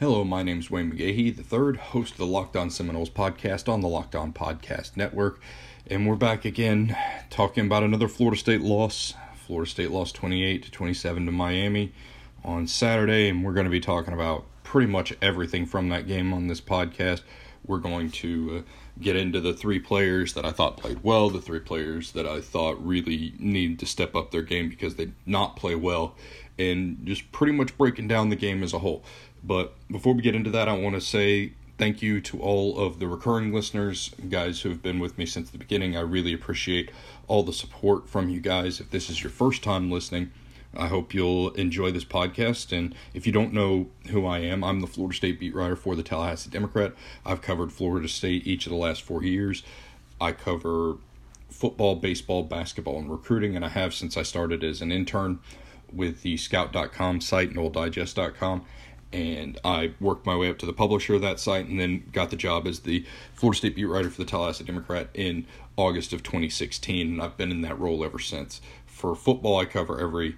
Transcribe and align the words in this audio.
Hello, 0.00 0.24
my 0.24 0.42
name 0.42 0.58
is 0.58 0.72
Wayne 0.72 0.90
McGahee, 0.90 1.36
the 1.36 1.44
third 1.44 1.76
host 1.76 2.14
of 2.14 2.18
the 2.18 2.26
Locked 2.26 2.56
On 2.56 2.68
Seminoles 2.68 3.10
podcast 3.10 3.68
on 3.68 3.80
the 3.80 3.86
Locked 3.86 4.16
On 4.16 4.32
Podcast 4.32 4.96
Network. 4.96 5.40
And 5.86 6.04
we're 6.04 6.16
back 6.16 6.44
again 6.44 6.96
talking 7.30 7.66
about 7.66 7.84
another 7.84 8.08
Florida 8.08 8.36
State 8.36 8.60
loss. 8.60 9.14
Florida 9.36 9.70
State 9.70 9.92
lost 9.92 10.16
28 10.16 10.64
to 10.64 10.70
27 10.72 11.26
to 11.26 11.30
Miami 11.30 11.92
on 12.44 12.66
Saturday, 12.66 13.28
and 13.28 13.44
we're 13.44 13.52
going 13.52 13.66
to 13.66 13.70
be 13.70 13.78
talking 13.78 14.12
about 14.12 14.46
pretty 14.64 14.90
much 14.90 15.14
everything 15.22 15.64
from 15.64 15.90
that 15.90 16.08
game 16.08 16.32
on 16.32 16.48
this 16.48 16.60
podcast. 16.60 17.22
We're 17.64 17.78
going 17.78 18.10
to 18.10 18.64
uh, 18.66 18.70
get 19.00 19.14
into 19.14 19.40
the 19.40 19.54
three 19.54 19.78
players 19.78 20.32
that 20.34 20.44
I 20.44 20.50
thought 20.50 20.76
played 20.76 21.04
well, 21.04 21.30
the 21.30 21.40
three 21.40 21.60
players 21.60 22.10
that 22.12 22.26
I 22.26 22.40
thought 22.40 22.84
really 22.84 23.34
need 23.38 23.78
to 23.78 23.86
step 23.86 24.16
up 24.16 24.32
their 24.32 24.42
game 24.42 24.68
because 24.68 24.96
they 24.96 25.12
not 25.24 25.54
play 25.54 25.76
well, 25.76 26.16
and 26.58 27.06
just 27.06 27.30
pretty 27.30 27.52
much 27.52 27.78
breaking 27.78 28.08
down 28.08 28.30
the 28.30 28.36
game 28.36 28.64
as 28.64 28.72
a 28.72 28.80
whole. 28.80 29.04
But 29.46 29.74
before 29.90 30.14
we 30.14 30.22
get 30.22 30.34
into 30.34 30.50
that, 30.50 30.68
I 30.68 30.72
want 30.76 30.94
to 30.94 31.00
say 31.00 31.52
thank 31.76 32.00
you 32.00 32.20
to 32.20 32.40
all 32.40 32.78
of 32.78 32.98
the 32.98 33.06
recurring 33.06 33.52
listeners, 33.52 34.14
guys 34.28 34.62
who 34.62 34.70
have 34.70 34.82
been 34.82 34.98
with 34.98 35.18
me 35.18 35.26
since 35.26 35.50
the 35.50 35.58
beginning. 35.58 35.96
I 35.96 36.00
really 36.00 36.32
appreciate 36.32 36.90
all 37.28 37.42
the 37.42 37.52
support 37.52 38.08
from 38.08 38.28
you 38.28 38.40
guys. 38.40 38.80
If 38.80 38.90
this 38.90 39.10
is 39.10 39.22
your 39.22 39.30
first 39.30 39.62
time 39.62 39.90
listening, 39.90 40.30
I 40.76 40.88
hope 40.88 41.12
you'll 41.12 41.50
enjoy 41.50 41.90
this 41.90 42.04
podcast. 42.04 42.76
And 42.76 42.94
if 43.12 43.26
you 43.26 43.32
don't 43.32 43.52
know 43.52 43.88
who 44.10 44.24
I 44.24 44.38
am, 44.38 44.64
I'm 44.64 44.80
the 44.80 44.86
Florida 44.86 45.16
State 45.16 45.38
beat 45.38 45.54
writer 45.54 45.76
for 45.76 45.94
the 45.94 46.02
Tallahassee 46.02 46.50
Democrat. 46.50 46.94
I've 47.26 47.42
covered 47.42 47.72
Florida 47.72 48.08
State 48.08 48.46
each 48.46 48.66
of 48.66 48.70
the 48.70 48.78
last 48.78 49.02
four 49.02 49.22
years. 49.22 49.62
I 50.20 50.32
cover 50.32 50.96
football, 51.50 51.96
baseball, 51.96 52.44
basketball, 52.44 52.98
and 52.98 53.10
recruiting, 53.10 53.54
and 53.54 53.64
I 53.64 53.68
have 53.68 53.94
since 53.94 54.16
I 54.16 54.22
started 54.22 54.64
as 54.64 54.80
an 54.80 54.90
intern 54.90 55.38
with 55.92 56.22
the 56.22 56.36
scout.com 56.36 57.20
site, 57.20 57.48
and 57.48 57.56
noledigest.com 57.56 58.64
and 59.14 59.60
I 59.64 59.92
worked 60.00 60.26
my 60.26 60.36
way 60.36 60.50
up 60.50 60.58
to 60.58 60.66
the 60.66 60.72
publisher 60.72 61.14
of 61.14 61.22
that 61.22 61.38
site 61.38 61.66
and 61.66 61.78
then 61.78 62.10
got 62.12 62.30
the 62.30 62.36
job 62.36 62.66
as 62.66 62.80
the 62.80 63.06
Florida 63.32 63.58
State 63.58 63.76
beat 63.76 63.84
writer 63.84 64.10
for 64.10 64.20
the 64.20 64.28
Tallahassee 64.28 64.64
Democrat 64.64 65.08
in 65.14 65.46
August 65.76 66.12
of 66.12 66.24
2016, 66.24 67.06
and 67.06 67.22
I've 67.22 67.36
been 67.36 67.52
in 67.52 67.62
that 67.62 67.78
role 67.78 68.04
ever 68.04 68.18
since. 68.18 68.60
For 68.86 69.14
football, 69.14 69.58
I 69.58 69.66
cover 69.66 70.00
every 70.00 70.36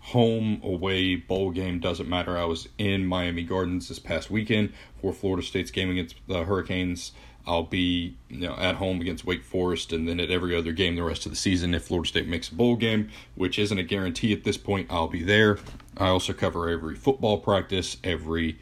home, 0.00 0.60
away, 0.62 1.16
bowl 1.16 1.50
game, 1.50 1.80
doesn't 1.80 2.08
matter. 2.08 2.36
I 2.36 2.44
was 2.44 2.68
in 2.76 3.06
Miami 3.06 3.42
Gardens 3.42 3.88
this 3.88 3.98
past 3.98 4.30
weekend 4.30 4.74
for 5.00 5.14
Florida 5.14 5.42
State's 5.42 5.70
game 5.70 5.90
against 5.90 6.16
the 6.26 6.44
Hurricanes. 6.44 7.12
I'll 7.48 7.62
be 7.64 8.14
you 8.28 8.40
know 8.40 8.54
at 8.56 8.76
home 8.76 9.00
against 9.00 9.24
Wake 9.24 9.42
Forest, 9.42 9.92
and 9.92 10.06
then 10.06 10.20
at 10.20 10.30
every 10.30 10.54
other 10.54 10.72
game 10.72 10.94
the 10.94 11.02
rest 11.02 11.26
of 11.26 11.32
the 11.32 11.36
season. 11.36 11.74
If 11.74 11.84
Florida 11.84 12.08
State 12.08 12.28
makes 12.28 12.50
a 12.50 12.54
bowl 12.54 12.76
game, 12.76 13.08
which 13.34 13.58
isn't 13.58 13.78
a 13.78 13.82
guarantee 13.82 14.32
at 14.32 14.44
this 14.44 14.58
point, 14.58 14.86
I'll 14.90 15.08
be 15.08 15.22
there. 15.22 15.58
I 15.96 16.08
also 16.08 16.32
cover 16.32 16.68
every 16.68 16.94
football 16.94 17.38
practice, 17.38 17.96
every 18.04 18.58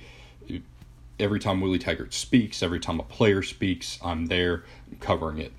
every 1.18 1.40
time 1.40 1.60
Willie 1.60 1.78
Taggart 1.78 2.14
speaks, 2.14 2.62
every 2.62 2.80
time 2.80 3.00
a 3.00 3.02
player 3.02 3.42
speaks, 3.42 3.98
I'm 4.04 4.26
there 4.26 4.64
covering 5.00 5.38
it. 5.38 5.52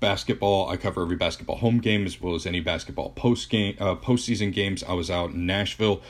Basketball, 0.00 0.68
I 0.68 0.76
cover 0.76 1.02
every 1.02 1.16
basketball 1.16 1.56
home 1.56 1.78
game 1.78 2.06
as 2.06 2.20
well 2.20 2.34
as 2.34 2.44
any 2.44 2.60
basketball 2.60 3.10
post 3.10 3.50
game 3.50 3.76
uh, 3.78 3.94
postseason 3.94 4.52
games. 4.52 4.82
I 4.82 4.94
was 4.94 5.10
out 5.10 5.30
in 5.30 5.46
Nashville 5.46 6.02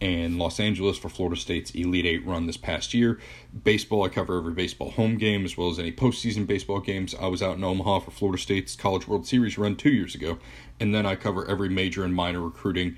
and 0.00 0.38
Los 0.38 0.60
Angeles 0.60 0.96
for 0.96 1.08
Florida 1.08 1.40
State's 1.40 1.72
Elite 1.72 2.06
Eight 2.06 2.26
run 2.26 2.46
this 2.46 2.56
past 2.56 2.94
year. 2.94 3.18
Baseball, 3.64 4.04
I 4.04 4.08
cover 4.08 4.38
every 4.38 4.52
baseball 4.52 4.90
home 4.90 5.18
game 5.18 5.44
as 5.44 5.56
well 5.56 5.70
as 5.70 5.78
any 5.78 5.92
postseason 5.92 6.46
baseball 6.46 6.80
games. 6.80 7.14
I 7.20 7.26
was 7.26 7.42
out 7.42 7.56
in 7.56 7.64
Omaha 7.64 8.00
for 8.00 8.10
Florida 8.10 8.40
State's 8.40 8.76
College 8.76 9.08
World 9.08 9.26
Series 9.26 9.58
run 9.58 9.76
two 9.76 9.90
years 9.90 10.14
ago, 10.14 10.38
and 10.78 10.94
then 10.94 11.06
I 11.06 11.16
cover 11.16 11.48
every 11.48 11.68
major 11.68 12.04
and 12.04 12.14
minor 12.14 12.40
recruiting 12.40 12.96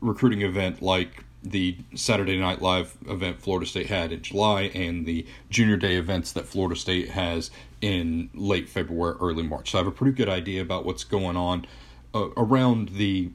recruiting 0.00 0.42
event 0.42 0.80
like 0.80 1.24
the 1.42 1.76
Saturday 1.94 2.38
Night 2.38 2.60
Live 2.60 2.96
event 3.08 3.40
Florida 3.40 3.66
State 3.66 3.86
had 3.86 4.12
in 4.12 4.22
July 4.22 4.62
and 4.74 5.06
the 5.06 5.26
Junior 5.50 5.76
Day 5.76 5.96
events 5.96 6.32
that 6.32 6.46
Florida 6.46 6.76
State 6.76 7.10
has 7.10 7.50
in 7.80 8.28
late 8.34 8.68
February, 8.68 9.16
early 9.20 9.42
March. 9.42 9.70
So 9.70 9.78
I 9.78 9.80
have 9.80 9.86
a 9.86 9.92
pretty 9.92 10.16
good 10.16 10.28
idea 10.28 10.62
about 10.62 10.84
what's 10.84 11.04
going 11.04 11.36
on 11.36 11.66
uh, 12.14 12.28
around 12.36 12.90
the 12.90 13.30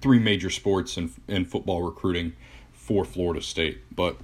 three 0.00 0.18
major 0.18 0.50
sports 0.50 0.96
and, 0.96 1.12
and 1.28 1.50
football 1.50 1.82
recruiting 1.82 2.34
for 2.72 3.04
Florida 3.04 3.40
State. 3.40 3.80
But 3.94 4.18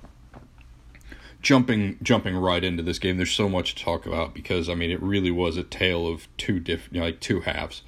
jumping 1.42 1.98
jumping 2.02 2.36
right 2.36 2.62
into 2.62 2.82
this 2.82 2.98
game, 2.98 3.16
there's 3.16 3.32
so 3.32 3.48
much 3.48 3.74
to 3.74 3.84
talk 3.84 4.06
about 4.06 4.34
because 4.34 4.68
I 4.68 4.74
mean 4.74 4.90
it 4.90 5.02
really 5.02 5.30
was 5.30 5.56
a 5.56 5.62
tale 5.62 6.06
of 6.06 6.28
two 6.36 6.60
different 6.60 6.94
you 6.94 7.00
know, 7.00 7.06
like 7.06 7.20
two 7.20 7.40
halves. 7.40 7.82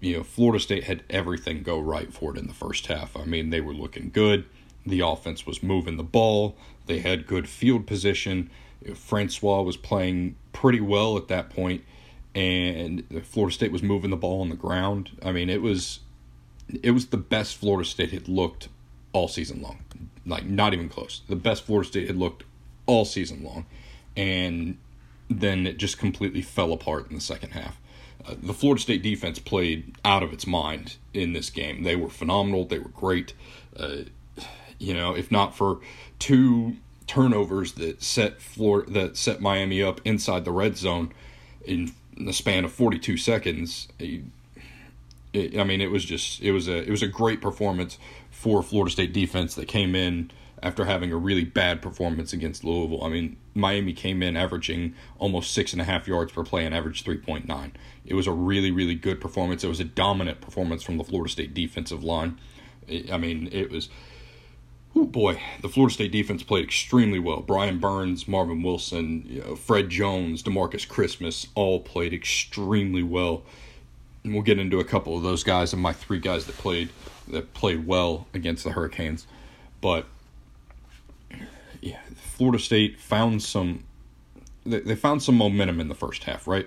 You 0.00 0.18
know, 0.18 0.22
Florida 0.22 0.60
State 0.60 0.84
had 0.84 1.02
everything 1.08 1.62
go 1.62 1.78
right 1.78 2.12
for 2.12 2.34
it 2.34 2.38
in 2.38 2.46
the 2.46 2.54
first 2.54 2.88
half. 2.88 3.16
I 3.16 3.24
mean, 3.24 3.48
they 3.48 3.62
were 3.62 3.72
looking 3.72 4.10
good. 4.10 4.44
The 4.84 5.00
offense 5.00 5.46
was 5.46 5.62
moving 5.62 5.96
the 5.96 6.02
ball. 6.02 6.56
They 6.86 6.98
had 6.98 7.26
good 7.26 7.48
field 7.48 7.86
position. 7.86 8.50
Francois 8.94 9.62
was 9.62 9.78
playing 9.78 10.36
pretty 10.52 10.80
well 10.80 11.16
at 11.16 11.28
that 11.28 11.48
point, 11.48 11.84
and 12.34 13.02
Florida 13.24 13.54
State 13.54 13.72
was 13.72 13.82
moving 13.82 14.10
the 14.10 14.16
ball 14.16 14.42
on 14.42 14.50
the 14.50 14.56
ground. 14.56 15.10
I 15.22 15.32
mean, 15.32 15.48
it 15.48 15.62
was 15.62 16.00
it 16.82 16.90
was 16.92 17.06
the 17.06 17.16
best 17.16 17.56
Florida 17.56 17.88
State 17.88 18.10
had 18.12 18.28
looked 18.28 18.68
all 19.12 19.28
season 19.28 19.62
long. 19.62 19.78
Like 20.26 20.44
not 20.44 20.72
even 20.72 20.88
close. 20.88 21.22
The 21.28 21.36
best 21.36 21.64
Florida 21.64 21.88
State 21.88 22.06
had 22.06 22.16
looked 22.16 22.44
all 22.86 23.04
season 23.04 23.42
long, 23.44 23.66
and 24.16 24.78
then 25.28 25.66
it 25.66 25.78
just 25.78 25.98
completely 25.98 26.42
fell 26.42 26.72
apart 26.72 27.08
in 27.08 27.14
the 27.14 27.20
second 27.20 27.50
half. 27.50 27.78
Uh, 28.26 28.34
the 28.42 28.54
Florida 28.54 28.80
State 28.80 29.02
defense 29.02 29.38
played 29.38 29.96
out 30.04 30.22
of 30.22 30.32
its 30.32 30.46
mind 30.46 30.96
in 31.12 31.32
this 31.32 31.50
game. 31.50 31.82
They 31.82 31.96
were 31.96 32.08
phenomenal. 32.08 32.64
They 32.64 32.78
were 32.78 32.88
great. 32.88 33.34
Uh, 33.76 34.04
you 34.78 34.94
know, 34.94 35.14
if 35.14 35.30
not 35.30 35.56
for 35.56 35.80
two 36.18 36.76
turnovers 37.06 37.72
that 37.72 38.02
set 38.02 38.40
Florida 38.40 38.90
that 38.90 39.16
set 39.16 39.40
Miami 39.40 39.82
up 39.82 40.00
inside 40.04 40.44
the 40.44 40.52
red 40.52 40.76
zone 40.76 41.12
in 41.64 41.92
the 42.16 42.32
span 42.32 42.64
of 42.64 42.72
42 42.72 43.16
seconds, 43.16 43.88
it, 45.34 45.58
I 45.58 45.64
mean, 45.64 45.80
it 45.80 45.90
was 45.90 46.04
just 46.04 46.40
it 46.40 46.52
was 46.52 46.68
a 46.68 46.78
it 46.78 46.90
was 46.90 47.02
a 47.02 47.08
great 47.08 47.42
performance 47.42 47.98
for 48.30 48.62
Florida 48.62 48.90
State 48.90 49.12
defense 49.12 49.54
that 49.56 49.66
came 49.66 49.94
in 49.94 50.30
after 50.62 50.84
having 50.86 51.12
a 51.12 51.16
really 51.16 51.44
bad 51.44 51.82
performance 51.82 52.32
against 52.32 52.64
Louisville. 52.64 53.04
I 53.04 53.08
mean, 53.08 53.36
Miami 53.52 53.92
came 53.92 54.22
in 54.22 54.36
averaging 54.36 54.94
almost 55.18 55.52
six 55.52 55.72
and 55.72 55.82
a 55.82 55.84
half 55.84 56.08
yards 56.08 56.32
per 56.32 56.44
play 56.44 56.64
and 56.64 56.74
averaged 56.74 57.04
three 57.04 57.18
point 57.18 57.46
nine. 57.48 57.72
It 58.06 58.14
was 58.14 58.26
a 58.26 58.32
really 58.32 58.70
really 58.70 58.94
good 58.94 59.20
performance. 59.20 59.64
It 59.64 59.68
was 59.68 59.80
a 59.80 59.84
dominant 59.84 60.40
performance 60.40 60.82
from 60.82 60.96
the 60.96 61.04
Florida 61.04 61.30
State 61.30 61.52
defensive 61.52 62.02
line. 62.02 62.38
I 63.12 63.18
mean, 63.18 63.48
it 63.52 63.70
was. 63.70 63.90
Oh 64.96 65.06
boy, 65.06 65.42
the 65.60 65.68
Florida 65.68 65.92
State 65.92 66.12
defense 66.12 66.44
played 66.44 66.62
extremely 66.62 67.18
well. 67.18 67.40
Brian 67.40 67.80
Burns, 67.80 68.28
Marvin 68.28 68.62
Wilson, 68.62 69.24
you 69.26 69.40
know, 69.40 69.56
Fred 69.56 69.88
Jones, 69.90 70.40
Demarcus 70.40 70.86
Christmas 70.86 71.48
all 71.56 71.80
played 71.80 72.14
extremely 72.14 73.02
well 73.02 73.42
and 74.24 74.32
we'll 74.32 74.42
get 74.42 74.58
into 74.58 74.80
a 74.80 74.84
couple 74.84 75.16
of 75.16 75.22
those 75.22 75.44
guys 75.44 75.72
and 75.72 75.80
my 75.80 75.92
three 75.92 76.18
guys 76.18 76.46
that 76.46 76.56
played 76.56 76.88
that 77.28 77.52
played 77.54 77.86
well 77.86 78.26
against 78.34 78.64
the 78.64 78.70
Hurricanes. 78.70 79.26
But 79.80 80.06
yeah, 81.80 82.00
Florida 82.16 82.58
State 82.58 82.98
found 82.98 83.42
some 83.42 83.84
they, 84.64 84.96
found 84.96 85.22
some 85.22 85.36
momentum 85.36 85.78
in 85.78 85.88
the 85.88 85.94
first 85.94 86.24
half, 86.24 86.48
right? 86.48 86.66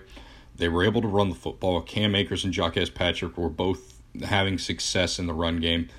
They 0.55 0.69
were 0.69 0.83
able 0.83 1.01
to 1.01 1.07
run 1.07 1.29
the 1.29 1.35
football. 1.35 1.81
Cam 1.81 2.15
Akers 2.15 2.43
and 2.43 2.53
Jacques 2.53 2.93
Patrick 2.93 3.37
were 3.37 3.49
both 3.49 3.99
having 4.23 4.59
success 4.59 5.17
in 5.17 5.25
the 5.25 5.33
run 5.33 5.59
game. 5.59 5.89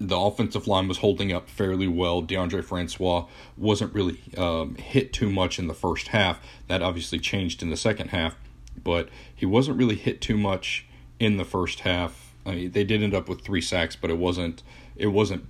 The 0.00 0.16
offensive 0.16 0.66
line 0.66 0.88
was 0.88 0.98
holding 0.98 1.32
up 1.32 1.48
fairly 1.48 1.86
well. 1.88 2.22
DeAndre 2.22 2.64
Francois 2.64 3.26
wasn't 3.56 3.94
really 3.94 4.20
um, 4.36 4.74
hit 4.76 5.12
too 5.12 5.30
much 5.30 5.58
in 5.58 5.66
the 5.66 5.74
first 5.74 6.08
half. 6.08 6.40
That 6.68 6.82
obviously 6.82 7.18
changed 7.18 7.62
in 7.62 7.70
the 7.70 7.76
second 7.76 8.08
half 8.08 8.36
but 8.82 9.08
he 9.34 9.46
wasn't 9.46 9.78
really 9.78 9.96
hit 9.96 10.20
too 10.20 10.36
much 10.36 10.86
in 11.18 11.36
the 11.36 11.44
first 11.44 11.80
half. 11.80 12.34
I 12.46 12.54
mean, 12.54 12.70
they 12.72 12.84
did 12.84 13.02
end 13.02 13.14
up 13.14 13.28
with 13.28 13.40
three 13.42 13.60
sacks, 13.60 13.96
but 13.96 14.10
it 14.10 14.18
wasn't 14.18 14.62
it 14.96 15.08
wasn't 15.08 15.46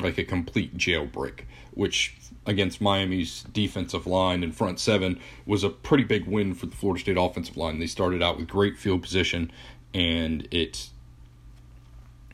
like 0.00 0.18
a 0.18 0.24
complete 0.24 0.76
jailbreak, 0.76 1.42
which 1.72 2.16
against 2.46 2.80
Miami's 2.80 3.44
defensive 3.52 4.06
line 4.06 4.42
and 4.42 4.54
front 4.54 4.80
seven 4.80 5.20
was 5.46 5.62
a 5.62 5.68
pretty 5.68 6.04
big 6.04 6.26
win 6.26 6.54
for 6.54 6.66
the 6.66 6.76
Florida 6.76 7.00
State 7.00 7.16
offensive 7.18 7.56
line. 7.56 7.78
They 7.78 7.86
started 7.86 8.22
out 8.22 8.38
with 8.38 8.48
great 8.48 8.78
field 8.78 9.02
position, 9.02 9.52
and 9.94 10.48
it 10.50 10.88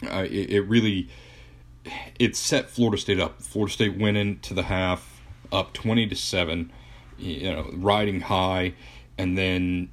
uh, 0.05 0.27
it, 0.31 0.51
it 0.51 0.61
really 0.63 1.09
it 2.19 2.37
set 2.37 2.71
Florida 2.71 3.01
State 3.01 3.21
up. 3.21 3.43
Florida 3.43 3.73
State 3.73 3.99
went 3.99 4.17
into 4.17 4.55
the 4.55 4.65
half 4.65 5.21
up 5.53 5.73
twenty 5.73 6.07
to 6.07 6.15
seven, 6.17 6.73
you 7.19 7.53
know, 7.53 7.71
riding 7.75 8.21
high, 8.21 8.75
and 9.19 9.37
then 9.37 9.91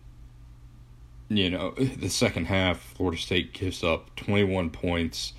you 1.29 1.49
know, 1.49 1.71
the 1.77 2.09
second 2.09 2.45
half, 2.45 2.79
Florida 2.79 3.21
State 3.21 3.53
gives 3.53 3.83
up 3.83 4.15
21 4.15 4.69
points 4.69 5.33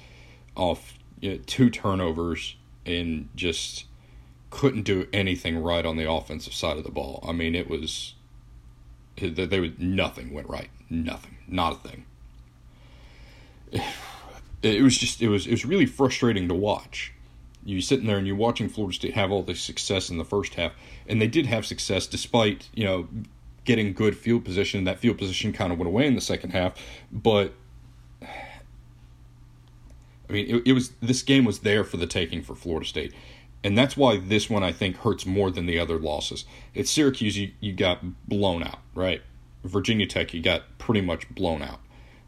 off 0.57 0.95
you 1.21 1.33
know, 1.33 1.41
two 1.47 1.71
turnovers 1.71 2.57
and 2.87 3.29
just 3.35 3.87
couldn't 4.51 4.83
do 4.83 5.09
anything 5.13 5.59
right 5.59 5.85
on 5.85 5.97
the 5.97 6.11
offensive 6.11 6.55
side 6.55 6.77
of 6.77 6.85
the 6.85 6.91
ball. 6.91 7.25
I 7.27 7.33
mean, 7.33 7.55
it 7.55 7.69
was 7.69 8.15
there 9.17 9.61
was 9.61 9.71
nothing 9.79 10.33
went 10.33 10.49
right, 10.49 10.71
nothing, 10.91 11.37
not 11.49 11.73
a 11.73 11.89
thing. 11.89 12.05
It 14.63 14.83
was 14.83 14.97
just 14.97 15.21
it 15.21 15.29
was 15.29 15.47
it 15.47 15.51
was 15.51 15.67
really 15.67 15.85
frustrating 15.85 16.49
to 16.49 16.55
watch 16.55 17.13
you 17.65 17.81
sitting 17.81 18.07
there 18.07 18.19
and 18.19 18.27
you're 18.27 18.37
watching 18.37 18.69
Florida 18.69 18.95
State 18.95 19.15
have 19.15 19.31
all 19.31 19.43
this 19.43 19.61
success 19.61 20.11
in 20.11 20.19
the 20.19 20.25
first 20.25 20.55
half, 20.55 20.73
and 21.09 21.21
they 21.21 21.27
did 21.27 21.47
have 21.47 21.65
success 21.65 22.07
despite 22.07 22.69
you 22.75 22.85
know 22.85 23.09
getting 23.65 23.93
good 23.93 24.17
field 24.17 24.45
position. 24.45 24.85
That 24.85 24.99
field 24.99 25.19
position 25.19 25.53
kind 25.53 25.73
of 25.73 25.79
went 25.79 25.89
away 25.89 26.07
in 26.07 26.15
the 26.15 26.21
second 26.21 26.51
half, 26.51 26.75
but 27.11 27.53
I 30.29 30.33
mean, 30.33 30.47
it, 30.49 30.63
it 30.67 30.73
was 30.73 30.91
this 31.01 31.23
game 31.23 31.45
was 31.45 31.61
there 31.61 31.85
for 31.85 31.97
the 31.97 32.07
taking 32.07 32.43
for 32.43 32.55
Florida 32.55 32.87
State. 32.87 33.15
And 33.63 33.79
that's 33.79 33.97
why 33.97 34.19
this 34.19 34.51
one 34.51 34.63
I 34.63 34.73
think 34.73 34.99
hurts 34.99 35.25
more 35.25 35.51
than 35.51 35.65
the 35.65 35.79
other 35.79 35.99
losses. 35.99 36.45
It's 36.75 36.91
Syracuse, 36.91 37.39
you, 37.39 37.53
you 37.61 37.73
got 37.73 38.01
blown 38.29 38.63
out, 38.63 38.81
right? 38.95 39.23
Virginia 39.65 40.07
Tech, 40.07 40.35
you 40.35 40.43
got 40.43 40.65
pretty 40.77 41.01
much 41.01 41.29
blown 41.31 41.63
out. 41.63 41.81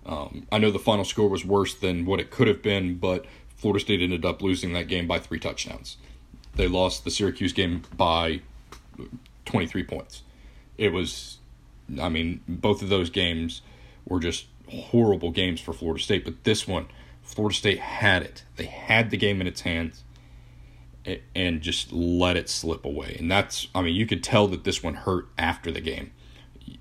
Um, 0.07 0.47
I 0.51 0.59
know 0.59 0.71
the 0.71 0.79
final 0.79 1.05
score 1.05 1.29
was 1.29 1.45
worse 1.45 1.75
than 1.75 2.07
what 2.07 2.21
it 2.21 2.31
could 2.31 2.49
have 2.49 2.63
been, 2.63 2.97
but 2.97 3.27
Florida 3.55 3.81
State 3.81 4.01
ended 4.01 4.25
up 4.25 4.41
losing 4.41 4.73
that 4.73 4.89
game 4.89 5.07
by 5.07 5.19
three 5.19 5.39
touchdowns. 5.39 5.99
They 6.55 6.69
lost 6.69 7.05
the 7.05 7.11
Syracuse 7.11 7.53
game 7.53 7.83
by 7.95 8.41
23 9.45 9.83
points. 9.83 10.23
It 10.79 10.93
was, 10.93 11.39
I 12.01 12.09
mean, 12.09 12.41
both 12.49 12.83
of 12.83 12.89
those 12.89 13.11
games 13.11 13.63
were 14.07 14.21
just 14.21 14.47
horrible 14.69 15.31
games 15.31 15.61
for 15.61 15.73
Florida 15.73 16.03
State, 16.03 16.25
but 16.25 16.45
this 16.45 16.67
one, 16.67 16.87
Florida 17.23 17.55
State 17.55 17.79
had 17.79 18.23
it. 18.23 18.45
They 18.57 18.67
had 18.67 19.11
the 19.11 19.17
game 19.17 19.41
in 19.41 19.47
its 19.47 19.63
hands 19.63 20.05
and 21.35 21.61
just 21.61 21.93
let 21.93 22.37
it 22.37 22.49
slip 22.49 22.85
away. 22.85 23.17
And 23.19 23.31
that's, 23.31 23.69
I 23.75 23.83
mean, 23.83 23.95
you 23.95 24.07
could 24.07 24.25
tell 24.25 24.49
that 24.49 24.65
this 24.65 24.83
one 24.83 24.95
hurt 24.95 25.29
after 25.39 25.71
the 25.71 25.81
game. 25.81 26.13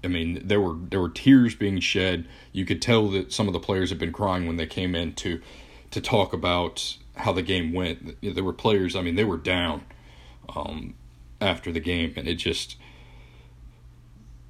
I 0.04 0.08
mean, 0.08 0.42
there 0.44 0.60
were 0.60 0.76
there 0.76 1.00
were 1.00 1.10
tears 1.10 1.56
being 1.56 1.80
shed. 1.80 2.28
You 2.52 2.66
could 2.66 2.82
tell 2.82 3.08
that 3.10 3.32
some 3.32 3.48
of 3.48 3.54
the 3.54 3.60
players 3.60 3.90
had 3.90 4.00
been 4.00 4.12
crying 4.12 4.48
when 4.48 4.58
they 4.58 4.66
came 4.66 4.96
in 4.96 5.14
to 5.16 5.42
to 5.92 6.02
talk 6.02 6.34
about 6.34 6.98
how 7.16 7.32
the 7.32 7.42
game 7.42 7.72
went. 7.72 8.20
There 8.22 8.44
were 8.44 8.54
players, 8.54 8.96
I 8.96 9.02
mean, 9.02 9.16
they 9.16 9.24
were 9.24 9.38
down 9.38 9.84
um, 10.54 10.96
after 11.40 11.72
the 11.72 11.80
game, 11.80 12.14
and 12.18 12.28
it 12.28 12.36
just 12.36 12.78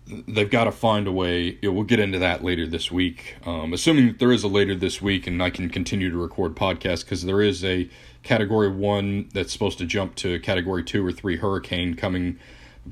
they've 0.08 0.50
got 0.50 0.66
to 0.66 0.72
find 0.72 1.08
a 1.08 1.12
way. 1.12 1.58
We'll 1.64 1.84
get 1.84 2.00
into 2.00 2.20
that 2.20 2.44
later 2.44 2.68
this 2.68 2.92
week, 2.92 3.38
um, 3.46 3.74
assuming 3.74 4.08
that 4.08 4.20
there 4.20 4.32
is 4.32 4.44
a 4.44 4.48
later 4.48 4.76
this 4.76 5.02
week, 5.02 5.26
and 5.28 5.42
I 5.42 5.50
can 5.50 5.70
continue 5.70 6.10
to 6.10 6.18
record 6.18 6.56
podcasts 6.56 7.04
because 7.04 7.24
there 7.24 7.42
is 7.42 7.64
a 7.64 7.90
Category 8.24 8.70
One 8.70 9.30
that's 9.34 9.52
supposed 9.52 9.78
to 9.80 9.86
jump 9.86 10.16
to 10.16 10.40
Category 10.40 10.84
Two 10.84 11.06
or 11.06 11.12
Three 11.12 11.38
hurricane 11.38 11.96
coming, 11.96 12.40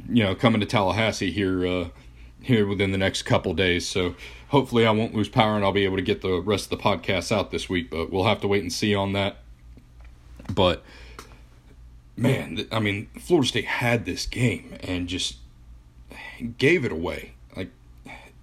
you 0.10 0.24
know, 0.24 0.36
coming 0.36 0.60
to 0.62 0.66
Tallahassee 0.66 1.32
here 1.32 1.66
uh, 1.66 1.90
here 2.42 2.68
within 2.68 2.92
the 2.92 2.98
next 2.98 3.24
couple 3.24 3.54
days. 3.54 3.88
So 3.88 4.16
hopefully, 4.50 4.86
I 4.86 4.92
won't 4.92 5.16
lose 5.16 5.30
power 5.30 5.56
and 5.56 5.64
I'll 5.64 5.72
be 5.72 5.86
able 5.86 5.98
to 5.98 6.04
get 6.04 6.22
the 6.22 6.40
rest 6.42 6.72
of 6.72 6.78
the 6.78 6.84
podcasts 6.84 7.32
out 7.32 7.52
this 7.52 7.70
week. 7.70 7.90
But 7.90 8.12
we'll 8.12 8.26
have 8.26 8.42
to 8.42 8.48
wait 8.48 8.62
and 8.62 8.74
see 8.74 8.94
on 8.94 9.14
that. 9.14 9.38
But 10.54 10.84
man, 12.18 12.68
I 12.72 12.80
mean, 12.80 13.08
Florida 13.20 13.48
State 13.48 13.66
had 13.66 14.06
this 14.06 14.26
game 14.26 14.76
and 14.82 15.08
just 15.08 15.38
gave 16.58 16.86
it 16.86 16.92
away. 16.92 17.34
Like 17.56 17.70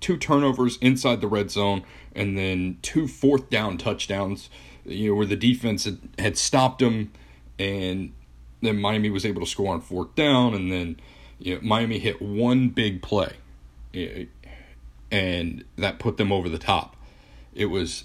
two 0.01 0.17
turnovers 0.17 0.79
inside 0.79 1.21
the 1.21 1.29
red 1.29 1.51
zone 1.51 1.83
and 2.15 2.37
then 2.37 2.79
two 2.83 3.07
fourth 3.07 3.51
down 3.51 3.79
touchdowns, 3.79 4.51
you 4.85 5.11
know, 5.11 5.17
where 5.17 5.27
the 5.27 5.37
defense 5.37 5.85
had, 5.85 5.99
had 6.19 6.37
stopped 6.39 6.81
them 6.81 7.13
and 7.59 8.13
then 8.63 8.81
Miami 8.81 9.11
was 9.11 9.25
able 9.25 9.41
to 9.41 9.47
score 9.47 9.73
on 9.73 9.81
fourth 9.81 10.15
down 10.15 10.55
and 10.55 10.73
then 10.73 10.97
you 11.39 11.55
know, 11.55 11.61
Miami 11.63 11.99
hit 11.99 12.21
one 12.21 12.69
big 12.69 13.03
play 13.03 13.35
eh, 13.95 14.25
and 15.11 15.65
that 15.77 15.99
put 15.99 16.17
them 16.17 16.31
over 16.33 16.49
the 16.49 16.59
top. 16.59 16.97
It 17.55 17.67
was 17.67 18.05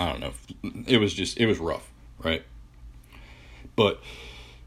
I 0.00 0.12
don't 0.12 0.20
know. 0.20 0.32
It 0.86 0.96
was 0.96 1.12
just 1.12 1.38
it 1.38 1.44
was 1.44 1.58
rough, 1.58 1.90
right? 2.24 2.42
But 3.76 4.00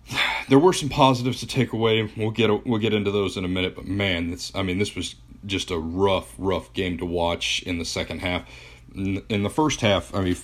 there 0.50 0.60
were 0.60 0.74
some 0.74 0.90
positives 0.90 1.40
to 1.40 1.48
take 1.48 1.74
away. 1.74 2.10
We'll 2.18 2.32
get 2.32 2.66
we'll 2.66 2.80
get 2.80 2.94
into 2.94 3.12
those 3.12 3.38
in 3.38 3.46
a 3.46 3.50
minute. 3.50 3.76
But 3.76 3.86
man, 3.86 4.32
this 4.32 4.52
I 4.56 4.64
mean 4.64 4.80
this 4.80 4.96
was 4.96 5.16
just 5.46 5.72
a 5.72 5.78
rough 5.78 6.34
rough 6.38 6.74
game 6.74 6.98
to 6.98 7.06
watch 7.06 7.62
in 7.64 7.78
the 7.78 7.86
second 7.86 8.20
half. 8.20 8.44
In, 8.96 9.42
the 9.42 9.50
first 9.50 9.82
half, 9.82 10.14
I 10.14 10.22
mean, 10.22 10.38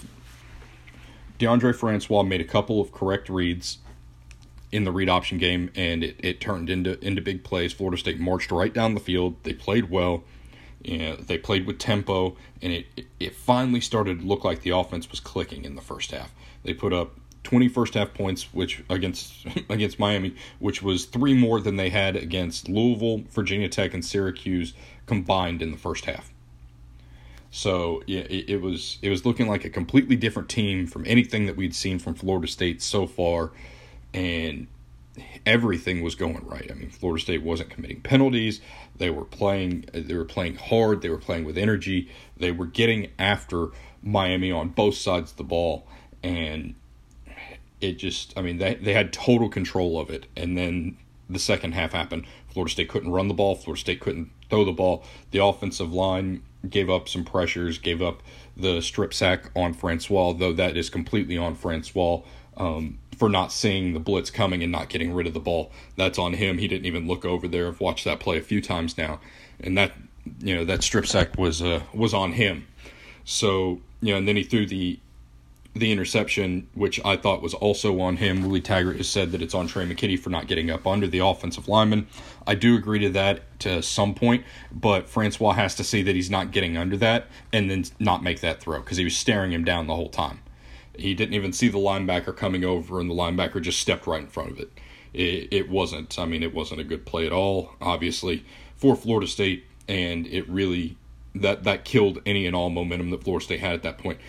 DeAndre 1.37 1.75
Francois 1.75 2.23
made 2.23 2.41
a 2.41 2.45
couple 2.45 2.81
of 2.81 2.91
correct 2.91 3.29
reads 3.29 3.77
in 4.71 4.85
the 4.85 4.91
read 4.91 5.07
option 5.07 5.37
game, 5.37 5.69
and 5.75 6.03
it, 6.03 6.15
it 6.17 6.41
turned 6.41 6.67
into 6.67 6.99
into 7.05 7.21
big 7.21 7.43
plays. 7.43 7.73
Florida 7.73 7.97
State 7.97 8.19
marched 8.19 8.51
right 8.51 8.73
down 8.73 8.95
the 8.95 8.99
field. 8.99 9.35
They 9.43 9.53
played 9.53 9.89
well. 9.89 10.23
You 10.83 10.97
know, 10.97 11.15
they 11.17 11.37
played 11.37 11.67
with 11.67 11.77
tempo, 11.77 12.37
and 12.61 12.71
it, 12.71 13.05
it 13.19 13.35
finally 13.35 13.81
started 13.81 14.21
to 14.21 14.25
look 14.25 14.45
like 14.45 14.61
the 14.61 14.69
offense 14.69 15.11
was 15.11 15.19
clicking 15.19 15.65
in 15.65 15.75
the 15.75 15.81
first 15.81 16.11
half. 16.11 16.33
They 16.63 16.73
put 16.73 16.93
up 16.93 17.19
20 17.43 17.67
first 17.69 17.93
half 17.93 18.13
points 18.13 18.53
which 18.53 18.83
against 18.89 19.45
against 19.69 19.99
Miami 19.99 20.35
which 20.59 20.81
was 20.81 21.05
three 21.05 21.33
more 21.33 21.59
than 21.59 21.77
they 21.77 21.89
had 21.89 22.15
against 22.15 22.69
Louisville, 22.69 23.23
Virginia 23.29 23.69
Tech 23.69 23.93
and 23.93 24.03
Syracuse 24.03 24.73
combined 25.05 25.61
in 25.61 25.71
the 25.71 25.77
first 25.77 26.05
half. 26.05 26.31
So, 27.51 28.03
yeah, 28.05 28.21
it, 28.21 28.49
it 28.49 28.61
was 28.61 28.99
it 29.01 29.09
was 29.09 29.25
looking 29.25 29.47
like 29.47 29.65
a 29.65 29.69
completely 29.69 30.15
different 30.15 30.49
team 30.49 30.85
from 30.85 31.03
anything 31.07 31.47
that 31.47 31.55
we'd 31.55 31.75
seen 31.75 31.97
from 31.97 32.13
Florida 32.13 32.47
State 32.47 32.81
so 32.81 33.07
far 33.07 33.51
and 34.13 34.67
everything 35.45 36.01
was 36.01 36.15
going 36.15 36.45
right. 36.45 36.69
I 36.71 36.75
mean, 36.75 36.89
Florida 36.89 37.21
State 37.21 37.41
wasn't 37.41 37.69
committing 37.71 38.01
penalties. 38.01 38.61
They 38.97 39.09
were 39.09 39.25
playing 39.25 39.85
they 39.93 40.15
were 40.15 40.25
playing 40.25 40.55
hard, 40.55 41.01
they 41.01 41.09
were 41.09 41.17
playing 41.17 41.45
with 41.45 41.57
energy. 41.57 42.09
They 42.37 42.51
were 42.51 42.67
getting 42.67 43.09
after 43.17 43.69
Miami 44.03 44.51
on 44.51 44.69
both 44.69 44.95
sides 44.95 45.31
of 45.31 45.37
the 45.37 45.43
ball 45.43 45.87
and 46.21 46.75
it 47.81 47.93
just 47.93 48.33
I 48.37 48.41
mean 48.41 48.57
they 48.57 48.75
they 48.75 48.93
had 48.93 49.13
total 49.13 49.49
control 49.49 49.99
of 49.99 50.09
it 50.09 50.27
and 50.35 50.57
then 50.57 50.97
the 51.29 51.39
second 51.39 51.73
half 51.73 51.91
happened. 51.91 52.25
Florida 52.51 52.71
State 52.71 52.89
couldn't 52.89 53.11
run 53.11 53.27
the 53.27 53.33
ball, 53.33 53.55
Florida 53.55 53.79
State 53.79 53.99
couldn't 53.99 54.31
throw 54.49 54.65
the 54.65 54.71
ball. 54.71 55.03
The 55.31 55.43
offensive 55.43 55.93
line 55.93 56.41
gave 56.67 56.89
up 56.89 57.07
some 57.07 57.23
pressures, 57.23 57.77
gave 57.77 58.01
up 58.01 58.21
the 58.57 58.81
strip 58.81 59.13
sack 59.13 59.51
on 59.55 59.73
Francois, 59.73 60.33
though 60.33 60.53
that 60.53 60.75
is 60.75 60.89
completely 60.89 61.37
on 61.37 61.55
Francois 61.55 62.21
um, 62.57 62.97
for 63.17 63.29
not 63.29 63.51
seeing 63.51 63.93
the 63.93 63.99
blitz 63.99 64.29
coming 64.29 64.61
and 64.63 64.71
not 64.71 64.89
getting 64.89 65.13
rid 65.13 65.27
of 65.27 65.33
the 65.33 65.39
ball. 65.39 65.71
That's 65.95 66.19
on 66.19 66.33
him. 66.33 66.57
He 66.57 66.67
didn't 66.67 66.85
even 66.85 67.07
look 67.07 67.25
over 67.25 67.47
there. 67.47 67.67
I've 67.67 67.79
watched 67.79 68.05
that 68.05 68.19
play 68.19 68.37
a 68.37 68.41
few 68.41 68.61
times 68.61 68.97
now, 68.97 69.19
and 69.59 69.77
that 69.77 69.93
you 70.39 70.55
know 70.55 70.65
that 70.65 70.83
strip 70.83 71.07
sack 71.07 71.37
was 71.37 71.61
uh, 71.61 71.81
was 71.93 72.13
on 72.13 72.33
him. 72.33 72.67
So 73.23 73.81
you 74.01 74.13
know, 74.13 74.17
and 74.17 74.27
then 74.27 74.35
he 74.35 74.43
threw 74.43 74.65
the 74.65 74.99
the 75.75 75.91
interception, 75.91 76.67
which 76.73 76.99
I 77.05 77.15
thought 77.15 77.41
was 77.41 77.53
also 77.53 77.99
on 78.01 78.17
him. 78.17 78.43
Willie 78.43 78.61
Taggart 78.61 78.97
has 78.97 79.07
said 79.07 79.31
that 79.31 79.41
it's 79.41 79.53
on 79.53 79.67
Tre' 79.67 79.85
McKitty 79.85 80.19
for 80.19 80.29
not 80.29 80.47
getting 80.47 80.69
up 80.69 80.87
under 80.87 81.07
the 81.07 81.19
offensive 81.19 81.67
lineman. 81.67 82.07
I 82.47 82.55
do 82.55 82.75
agree 82.75 82.99
to 82.99 83.09
that 83.09 83.59
to 83.61 83.81
some 83.81 84.15
point, 84.15 84.43
but 84.71 85.07
Francois 85.07 85.53
has 85.53 85.75
to 85.75 85.83
see 85.83 86.01
that 86.03 86.15
he's 86.15 86.29
not 86.29 86.51
getting 86.51 86.75
under 86.75 86.97
that 86.97 87.27
and 87.53 87.69
then 87.69 87.85
not 87.99 88.23
make 88.23 88.41
that 88.41 88.59
throw 88.61 88.79
because 88.79 88.97
he 88.97 89.03
was 89.03 89.15
staring 89.15 89.51
him 89.53 89.63
down 89.63 89.87
the 89.87 89.95
whole 89.95 90.09
time. 90.09 90.39
He 90.95 91.13
didn't 91.13 91.35
even 91.35 91.53
see 91.53 91.69
the 91.69 91.77
linebacker 91.77 92.35
coming 92.35 92.65
over, 92.65 92.99
and 92.99 93.09
the 93.09 93.13
linebacker 93.13 93.61
just 93.61 93.79
stepped 93.79 94.07
right 94.07 94.21
in 94.21 94.27
front 94.27 94.51
of 94.51 94.59
it. 94.59 94.71
It, 95.13 95.47
it 95.51 95.69
wasn't, 95.69 96.19
I 96.19 96.25
mean, 96.25 96.43
it 96.43 96.53
wasn't 96.53 96.81
a 96.81 96.83
good 96.83 97.05
play 97.05 97.25
at 97.25 97.31
all, 97.31 97.75
obviously, 97.79 98.43
for 98.75 98.95
Florida 98.95 99.27
State, 99.27 99.65
and 99.87 100.27
it 100.27 100.47
really 100.49 100.97
that 101.35 101.63
that 101.63 101.85
killed 101.85 102.19
any 102.25 102.47
and 102.47 102.55
all 102.55 102.69
momentum 102.69 103.11
that 103.11 103.23
Florida 103.23 103.45
State 103.45 103.59
had 103.59 103.73
at 103.73 103.83
that 103.83 103.97
point. 103.97 104.19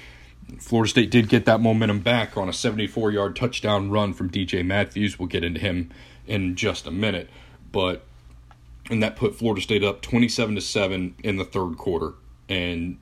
Florida 0.59 0.89
State 0.89 1.11
did 1.11 1.29
get 1.29 1.45
that 1.45 1.61
momentum 1.61 2.01
back 2.01 2.37
on 2.37 2.49
a 2.49 2.53
74 2.53 3.11
yard 3.13 3.37
touchdown 3.37 3.91
run 3.91 4.13
from 4.13 4.31
DJ 4.31 4.65
Matthews. 4.65 5.19
We'll 5.19 5.29
get 5.29 5.45
into 5.45 5.61
him 5.61 5.91
in 6.27 6.57
just 6.57 6.87
a 6.87 6.91
minute. 6.91 7.29
But 7.73 8.05
and 8.91 9.03
that 9.03 9.17
put 9.17 9.35
Florida 9.37 9.61
State 9.63 9.85
up 9.85 10.03
27 10.03 10.57
to 10.57 10.61
7 10.61 11.15
in 11.23 11.37
the 11.37 11.45
third 11.45 11.77
quarter. 11.77 12.15
And 12.49 12.99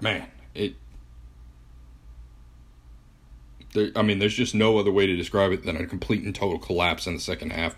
man, 0.00 0.28
it 0.54 0.74
I 3.94 4.02
mean, 4.02 4.18
there's 4.18 4.34
just 4.34 4.54
no 4.54 4.78
other 4.78 4.90
way 4.90 5.06
to 5.06 5.16
describe 5.16 5.52
it 5.52 5.64
than 5.64 5.76
a 5.76 5.86
complete 5.86 6.22
and 6.22 6.34
total 6.34 6.58
collapse 6.58 7.06
in 7.06 7.14
the 7.14 7.20
second 7.20 7.52
half. 7.52 7.76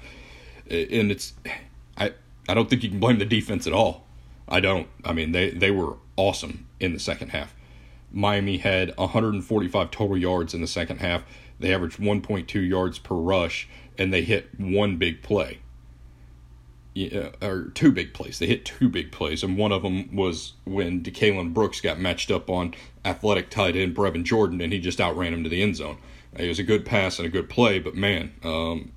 And 0.70 1.10
it's 1.10 1.34
I 1.96 2.12
I 2.48 2.54
don't 2.54 2.68
think 2.70 2.82
you 2.82 2.90
can 2.90 3.00
blame 3.00 3.18
the 3.18 3.24
defense 3.24 3.66
at 3.66 3.72
all. 3.72 4.06
I 4.48 4.60
don't. 4.60 4.88
I 5.04 5.12
mean, 5.12 5.32
they 5.32 5.50
they 5.50 5.70
were 5.70 5.96
awesome 6.16 6.66
in 6.78 6.92
the 6.92 7.00
second 7.00 7.30
half. 7.30 7.54
Miami 8.12 8.58
had 8.58 8.96
145 8.96 9.90
total 9.90 10.16
yards 10.16 10.54
in 10.54 10.60
the 10.60 10.66
second 10.66 10.98
half. 10.98 11.24
They 11.58 11.72
averaged 11.72 11.98
1.2 11.98 12.68
yards 12.68 12.98
per 12.98 13.14
rush, 13.14 13.68
and 13.98 14.12
they 14.12 14.22
hit 14.22 14.48
one 14.58 14.96
big 14.96 15.22
play. 15.22 15.58
Yeah, 16.94 17.30
or 17.40 17.66
two 17.68 17.92
big 17.92 18.14
plays. 18.14 18.38
They 18.38 18.46
hit 18.46 18.64
two 18.64 18.88
big 18.88 19.12
plays, 19.12 19.44
and 19.44 19.56
one 19.56 19.70
of 19.70 19.82
them 19.82 20.14
was 20.14 20.54
when 20.64 21.02
DeCalon 21.02 21.54
Brooks 21.54 21.80
got 21.80 22.00
matched 22.00 22.30
up 22.30 22.50
on 22.50 22.74
athletic 23.04 23.48
tight 23.48 23.76
end 23.76 23.94
Brevin 23.94 24.24
Jordan, 24.24 24.60
and 24.60 24.72
he 24.72 24.80
just 24.80 25.00
outran 25.00 25.32
him 25.32 25.44
to 25.44 25.50
the 25.50 25.62
end 25.62 25.76
zone. 25.76 25.98
It 26.36 26.48
was 26.48 26.58
a 26.58 26.64
good 26.64 26.84
pass 26.84 27.18
and 27.18 27.26
a 27.26 27.30
good 27.30 27.48
play, 27.48 27.78
but 27.78 27.94
man, 27.94 28.32
um, 28.42 28.92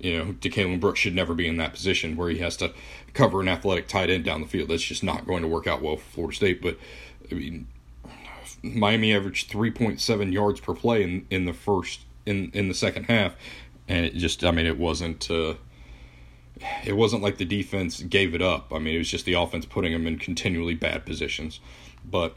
you 0.00 0.16
know, 0.16 0.32
DeCalon 0.32 0.80
Brooks 0.80 1.00
should 1.00 1.14
never 1.14 1.34
be 1.34 1.46
in 1.46 1.56
that 1.58 1.72
position 1.72 2.16
where 2.16 2.30
he 2.30 2.38
has 2.38 2.56
to 2.58 2.72
cover 3.12 3.40
an 3.40 3.48
athletic 3.48 3.88
tight 3.88 4.10
end 4.10 4.24
down 4.24 4.40
the 4.40 4.46
field. 4.46 4.68
That's 4.70 4.82
just 4.82 5.04
not 5.04 5.26
going 5.26 5.42
to 5.42 5.48
work 5.48 5.66
out 5.66 5.82
well 5.82 5.96
for 5.96 6.10
Florida 6.10 6.36
State. 6.36 6.62
But 6.62 6.78
I 7.30 7.34
mean, 7.34 7.68
Miami 8.62 9.14
averaged 9.14 9.50
3.7 9.50 10.32
yards 10.32 10.60
per 10.60 10.74
play 10.74 11.02
in, 11.02 11.26
in 11.30 11.44
the 11.46 11.52
first 11.52 12.00
in 12.26 12.50
in 12.52 12.68
the 12.68 12.74
second 12.74 13.04
half, 13.04 13.34
and 13.88 14.04
it 14.06 14.14
just 14.14 14.44
I 14.44 14.50
mean 14.50 14.66
it 14.66 14.78
wasn't 14.78 15.30
uh, 15.30 15.54
it 16.84 16.96
wasn't 16.96 17.22
like 17.22 17.38
the 17.38 17.44
defense 17.44 18.02
gave 18.02 18.34
it 18.34 18.42
up. 18.42 18.72
I 18.72 18.78
mean 18.78 18.94
it 18.94 18.98
was 18.98 19.10
just 19.10 19.24
the 19.24 19.34
offense 19.34 19.66
putting 19.66 19.92
them 19.92 20.06
in 20.06 20.18
continually 20.18 20.74
bad 20.74 21.04
positions, 21.04 21.60
but. 22.04 22.36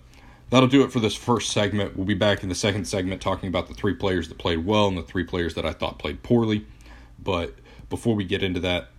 That'll 0.49 0.69
do 0.69 0.83
it 0.83 0.91
for 0.91 0.99
this 0.99 1.15
first 1.15 1.49
segment. 1.49 1.95
We'll 1.95 2.05
be 2.05 2.13
back 2.13 2.43
in 2.43 2.49
the 2.49 2.53
second 2.53 2.85
segment 2.85 3.23
talking 3.23 3.49
about 3.49 3.69
the 3.69 3.73
three 3.73 3.95
players 3.95 4.29
that 4.29 4.37
played 4.37 4.63
well 4.63 4.87
and 4.87 4.95
the 4.95 5.01
three 5.01 5.23
players 5.23 5.55
that 5.55 5.65
I 5.65 5.71
thought 5.71 5.97
played 5.97 6.21
poorly. 6.21 6.67
But 7.17 7.55
before 7.89 8.13
we 8.13 8.23
get 8.23 8.43
into 8.43 8.59
that, 8.59 8.89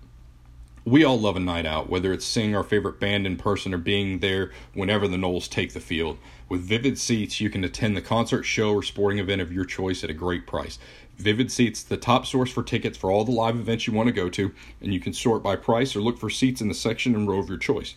we 0.85 1.03
all 1.03 1.19
love 1.19 1.37
a 1.37 1.41
night 1.41 1.65
out, 1.65 1.89
whether 1.89 2.13
it's 2.13 2.27
seeing 2.27 2.55
our 2.55 2.63
favorite 2.63 3.01
band 3.01 3.27
in 3.27 3.37
person 3.37 3.73
or 3.73 3.79
being 3.79 4.19
there 4.19 4.51
whenever 4.75 5.09
the 5.09 5.17
Noles 5.17 5.49
take 5.49 5.73
the 5.73 5.81
field. 5.81 6.19
With 6.49 6.61
Vivid 6.61 6.99
Seats, 6.99 7.41
you 7.41 7.49
can 7.49 7.65
attend 7.65 7.97
the 7.97 8.03
concert, 8.03 8.43
show, 8.43 8.75
or 8.75 8.83
sporting 8.83 9.19
event 9.19 9.41
of 9.41 9.53
your 9.53 9.65
choice 9.65 10.05
at 10.05 10.11
a 10.11 10.15
great 10.15 10.47
price. 10.47 10.79
Vivid 11.17 11.51
Seats, 11.51 11.83
the 11.83 11.97
top 11.97 12.27
source 12.27 12.51
for 12.51 12.63
tickets 12.63 12.99
for 12.99 13.11
all 13.11 13.25
the 13.25 13.33
live 13.33 13.57
events 13.57 13.87
you 13.87 13.95
want 13.95 14.09
to 14.09 14.13
go 14.13 14.29
to, 14.29 14.53
and 14.83 14.93
you 14.93 15.01
can 15.01 15.15
sort 15.15 15.43
by 15.43 15.57
price 15.57 15.97
or 15.97 16.01
look 16.01 16.19
for 16.19 16.29
seats 16.29 16.61
in 16.61 16.69
the 16.69 16.75
section 16.75 17.15
and 17.15 17.29
row 17.29 17.39
of 17.39 17.49
your 17.49 17.57
choice. 17.57 17.95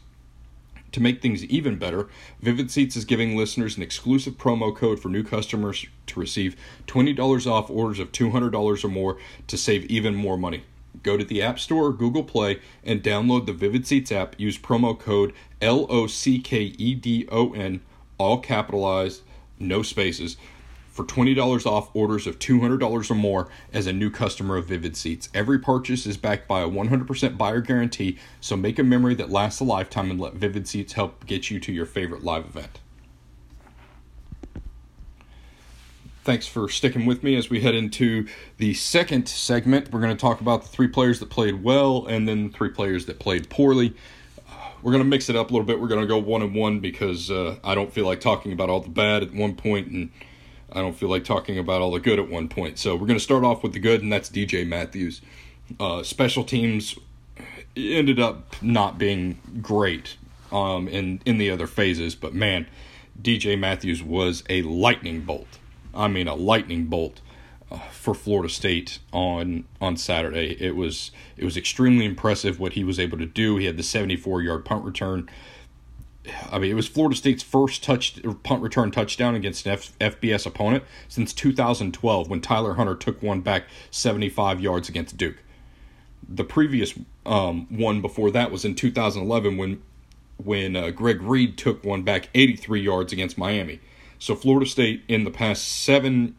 To 0.94 1.02
make 1.02 1.22
things 1.22 1.44
even 1.46 1.76
better, 1.78 2.08
Vivid 2.42 2.72
Seats 2.72 2.96
is 2.96 3.04
giving 3.04 3.36
listeners 3.36 3.76
an 3.76 3.84
exclusive 3.84 4.36
promo 4.38 4.74
code 4.74 5.02
for 5.02 5.10
new 5.10 5.24
customers 5.24 5.86
to 6.06 6.20
receive 6.20 6.56
$20 6.88 7.52
off 7.52 7.70
orders 7.70 8.00
of 8.00 8.14
$200 8.14 8.84
or 8.84 8.88
more 8.88 9.18
to 9.48 9.58
save 9.58 9.84
even 9.86 10.16
more 10.16 10.38
money. 10.38 10.64
Go 11.04 11.18
to 11.18 11.24
the 11.24 11.42
App 11.42 11.60
Store 11.60 11.88
or 11.88 11.94
Google 11.94 12.24
Play 12.24 12.60
and 12.84 13.04
download 13.04 13.46
the 13.46 13.54
Vivid 13.54 13.86
Seats 13.88 14.12
app. 14.12 14.40
Use 14.40 14.58
promo 14.58 14.98
code 14.98 15.34
L 15.62 15.86
O 15.90 16.08
C 16.08 16.40
K 16.40 16.74
E 16.78 16.96
D 16.96 17.28
O 17.32 17.54
N, 17.54 17.82
all 18.18 18.40
capitalized, 18.40 19.22
no 19.60 19.82
spaces 19.82 20.38
for 20.98 21.06
$20 21.06 21.66
off 21.68 21.96
orders 21.96 22.26
of 22.26 22.40
$200 22.40 23.12
or 23.12 23.16
more 23.16 23.48
as 23.72 23.86
a 23.86 23.94
new 23.94 24.10
customer 24.10 24.58
of 24.58 24.66
Vivid 24.66 24.98
Seats. 24.98 25.30
Every 25.32 25.60
purchase 25.60 26.08
is 26.08 26.18
backed 26.18 26.48
by 26.48 26.62
a 26.62 26.68
100% 26.68 27.38
buyer 27.38 27.62
guarantee, 27.62 28.18
so 28.42 28.58
make 28.58 28.80
a 28.80 28.84
memory 28.84 29.14
that 29.14 29.30
lasts 29.30 29.60
a 29.60 29.64
lifetime 29.64 30.10
and 30.10 30.20
let 30.20 30.34
Vivid 30.34 30.68
Seats 30.68 30.94
help 30.94 31.28
get 31.28 31.52
you 31.52 31.60
to 31.60 31.72
your 31.72 31.86
favorite 31.86 32.24
live 32.24 32.46
event. 32.46 32.80
Thanks 36.28 36.46
for 36.46 36.68
sticking 36.68 37.06
with 37.06 37.24
me 37.24 37.38
as 37.38 37.50
we 37.50 37.62
head 37.62 37.74
into 37.74 38.28
the 38.58 38.74
second 38.74 39.30
segment. 39.30 39.94
We're 39.94 40.02
going 40.02 40.14
to 40.14 40.20
talk 40.20 40.42
about 40.42 40.62
the 40.62 40.68
three 40.68 40.90
players 40.90 41.22
that 41.22 41.30
played 41.30 41.64
well 41.64 42.06
and 42.06 42.28
then 42.28 42.52
three 42.52 42.68
players 42.68 43.06
that 43.06 43.18
played 43.18 43.50
poorly 43.50 43.96
we're 44.82 44.92
going 44.92 45.02
to 45.04 45.10
mix 45.10 45.30
it 45.30 45.38
up 45.38 45.50
a 45.50 45.54
little 45.54 45.66
bit. 45.66 45.80
We're 45.80 45.88
going 45.88 46.02
to 46.02 46.08
go 46.08 46.18
one 46.18 46.42
and 46.42 46.54
one 46.54 46.82
because 46.82 47.32
uh, 47.32 47.56
I 47.64 47.76
don't 47.76 47.94
feel 47.94 48.06
like 48.06 48.20
talking 48.20 48.52
about 48.52 48.70
all 48.70 48.82
the 48.82 48.90
bad 48.90 49.24
at 49.24 49.34
one 49.34 49.56
point 49.56 49.88
and 49.88 50.12
I 50.70 50.82
don't 50.82 50.98
feel 50.98 51.08
like 51.08 51.24
talking 51.24 51.58
about 51.58 51.82
all 51.82 51.92
the 51.92 52.02
good 52.02 52.20
at 52.20 52.30
one 52.30 52.50
point. 52.50 52.78
So 52.78 52.94
we're 52.96 53.08
going 53.08 53.18
to 53.18 53.24
start 53.24 53.46
off 53.46 53.64
with 53.64 53.72
the 53.72 53.80
good, 53.80 54.02
and 54.02 54.12
that's 54.12 54.30
DJ 54.30 54.68
Matthews. 54.68 55.22
Uh, 55.80 56.04
special 56.04 56.44
teams 56.44 57.00
ended 57.78 58.20
up 58.20 58.62
not 58.62 58.98
being 58.98 59.40
great 59.62 60.18
um, 60.52 60.90
in 60.90 61.22
in 61.26 61.38
the 61.38 61.50
other 61.50 61.68
phases, 61.68 62.16
but 62.16 62.34
man, 62.34 62.68
DJ 63.22 63.58
Matthews 63.58 64.04
was 64.04 64.44
a 64.50 64.62
lightning 64.64 65.22
bolt. 65.22 65.48
I 65.98 66.08
mean, 66.08 66.28
a 66.28 66.36
lightning 66.36 66.86
bolt 66.86 67.22
uh, 67.72 67.80
for 67.92 68.14
Florida 68.14 68.50
State 68.50 69.00
on 69.12 69.66
on 69.82 69.98
Saturday. 69.98 70.56
It 70.60 70.76
was 70.76 71.12
it 71.36 71.44
was 71.44 71.58
extremely 71.58 72.06
impressive 72.06 72.60
what 72.60 72.74
he 72.74 72.84
was 72.84 73.00
able 73.00 73.18
to 73.18 73.26
do. 73.26 73.58
He 73.58 73.66
had 73.66 73.78
the 73.78 73.84
74 73.84 74.42
yard 74.42 74.64
punt 74.64 74.86
return. 74.86 75.30
I 76.52 76.60
mean, 76.60 76.72
it 76.72 76.76
was 76.76 76.88
Florida 76.88 77.16
State's 77.16 77.44
first 77.44 77.84
touch 77.84 78.22
punt 78.44 78.62
return 78.62 78.92
touchdown 78.92 79.36
against 79.36 79.66
an 79.66 79.74
F, 79.74 79.98
FBS 80.00 80.46
opponent 80.46 80.84
since 81.08 81.34
2012 81.34 82.30
when 82.30 82.42
Tyler 82.42 82.76
Hunter 82.76 82.96
took 82.96 83.22
one 83.24 83.42
back 83.42 83.64
75 83.92 84.60
yards 84.60 84.90
against 84.90 85.18
Duke. 85.18 85.38
The 86.28 86.44
previous 86.44 86.94
um, 87.26 87.66
one 87.70 88.02
before 88.02 88.30
that 88.32 88.52
was 88.52 88.66
in 88.66 88.76
2011 88.76 89.58
when 89.58 89.82
when 90.38 90.76
uh, 90.76 90.92
Greg 90.92 91.22
Reid 91.22 91.58
took 91.58 91.84
one 91.84 92.04
back 92.04 92.30
83 92.36 92.82
yards 92.82 93.12
against 93.12 93.38
Miami. 93.38 93.80
So 94.20 94.36
Florida 94.36 94.66
State 94.66 95.04
in 95.08 95.24
the 95.24 95.32
past 95.32 95.68
seven 95.68 96.36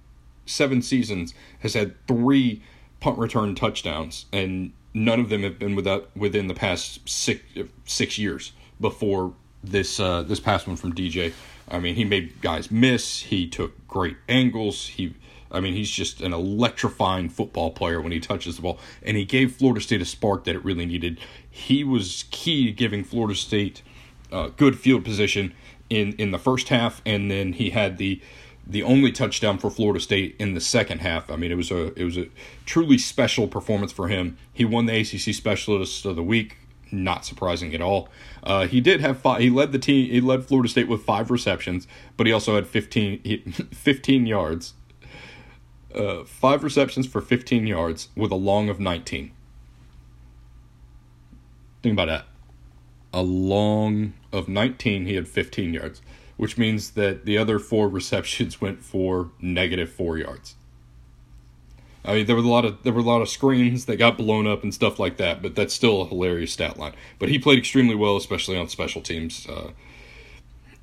seven 0.46 0.82
seasons 0.82 1.34
has 1.60 1.74
had 1.74 1.94
three 2.06 2.62
punt 3.00 3.18
return 3.18 3.54
touchdowns, 3.54 4.26
and 4.32 4.72
none 4.94 5.20
of 5.20 5.28
them 5.28 5.42
have 5.42 5.58
been 5.58 5.74
without 5.74 6.14
within 6.16 6.48
the 6.48 6.54
past 6.54 7.08
six 7.08 7.42
six 7.84 8.18
years 8.18 8.52
before 8.80 9.34
this 9.62 10.00
uh, 10.00 10.22
this 10.22 10.40
past 10.40 10.66
one 10.66 10.76
from 10.76 10.92
DJ. 10.92 11.32
I 11.70 11.78
mean, 11.78 11.94
he 11.94 12.04
made 12.04 12.40
guys 12.40 12.70
miss. 12.70 13.20
He 13.20 13.46
took 13.46 13.86
great 13.86 14.16
angles. 14.28 14.86
He, 14.86 15.14
I 15.50 15.60
mean, 15.60 15.74
he's 15.74 15.90
just 15.90 16.20
an 16.22 16.32
electrifying 16.32 17.28
football 17.28 17.70
player 17.70 18.00
when 18.00 18.12
he 18.12 18.20
touches 18.20 18.56
the 18.56 18.62
ball, 18.62 18.78
and 19.02 19.16
he 19.16 19.24
gave 19.24 19.54
Florida 19.54 19.80
State 19.80 20.00
a 20.00 20.06
spark 20.06 20.44
that 20.44 20.54
it 20.54 20.64
really 20.64 20.86
needed. 20.86 21.20
He 21.50 21.84
was 21.84 22.24
key 22.30 22.66
to 22.66 22.72
giving 22.72 23.04
Florida 23.04 23.34
State 23.34 23.82
uh, 24.32 24.48
good 24.48 24.78
field 24.78 25.04
position 25.04 25.54
in 25.90 26.12
in 26.14 26.30
the 26.30 26.38
first 26.38 26.68
half, 26.68 27.02
and 27.04 27.30
then 27.30 27.54
he 27.54 27.70
had 27.70 27.98
the 27.98 28.20
the 28.66 28.82
only 28.82 29.10
touchdown 29.10 29.58
for 29.58 29.70
Florida 29.70 29.98
State 29.98 30.36
in 30.38 30.54
the 30.54 30.60
second 30.60 31.00
half. 31.00 31.30
I 31.30 31.36
mean, 31.36 31.50
it 31.50 31.56
was 31.56 31.70
a 31.70 31.92
it 31.98 32.04
was 32.04 32.16
a 32.16 32.28
truly 32.66 32.98
special 32.98 33.48
performance 33.48 33.92
for 33.92 34.08
him. 34.08 34.36
He 34.52 34.64
won 34.64 34.86
the 34.86 35.00
ACC 35.00 35.34
Specialist 35.34 36.04
of 36.04 36.16
the 36.16 36.22
Week 36.22 36.56
not 36.92 37.24
surprising 37.24 37.74
at 37.74 37.80
all. 37.80 38.08
Uh, 38.42 38.66
he 38.66 38.80
did 38.80 39.00
have 39.00 39.18
five. 39.18 39.40
He 39.40 39.50
led 39.50 39.72
the 39.72 39.78
team. 39.78 40.10
He 40.10 40.20
led 40.20 40.44
Florida 40.44 40.68
State 40.68 40.88
with 40.88 41.02
five 41.02 41.30
receptions, 41.30 41.86
but 42.16 42.26
he 42.26 42.32
also 42.32 42.54
had 42.54 42.66
15, 42.66 43.52
15 43.72 44.26
yards. 44.26 44.74
Uh, 45.94 46.24
five 46.24 46.62
receptions 46.62 47.06
for 47.06 47.20
15 47.20 47.66
yards 47.66 48.08
with 48.14 48.30
a 48.30 48.36
long 48.36 48.68
of 48.68 48.78
19. 48.78 49.32
Think 51.82 51.92
about 51.92 52.06
that. 52.06 52.26
A 53.12 53.22
long 53.22 54.14
of 54.32 54.48
19, 54.48 55.06
he 55.06 55.14
had 55.14 55.26
15 55.28 55.74
yards, 55.74 56.02
which 56.36 56.58
means 56.58 56.92
that 56.92 57.24
the 57.24 57.38
other 57.38 57.58
four 57.58 57.88
receptions 57.98 58.60
went 58.60 58.84
for 58.84 59.30
negative 59.40 59.90
four 59.90 60.18
yards. 60.18 60.54
I 62.04 62.14
mean, 62.14 62.26
there 62.26 62.36
were 62.36 62.42
a 62.42 62.46
lot 62.46 62.64
of 62.64 62.82
there 62.84 62.92
were 62.92 63.00
a 63.00 63.04
lot 63.04 63.20
of 63.20 63.28
screens 63.28 63.84
that 63.84 63.96
got 63.96 64.16
blown 64.16 64.46
up 64.46 64.62
and 64.62 64.72
stuff 64.72 64.98
like 64.98 65.18
that, 65.18 65.42
but 65.42 65.54
that's 65.54 65.74
still 65.74 66.00
a 66.02 66.06
hilarious 66.06 66.52
stat 66.52 66.78
line. 66.78 66.94
But 67.18 67.28
he 67.28 67.38
played 67.38 67.58
extremely 67.58 67.94
well, 67.94 68.16
especially 68.16 68.56
on 68.56 68.68
special 68.68 69.02
teams. 69.02 69.46
Uh, 69.46 69.72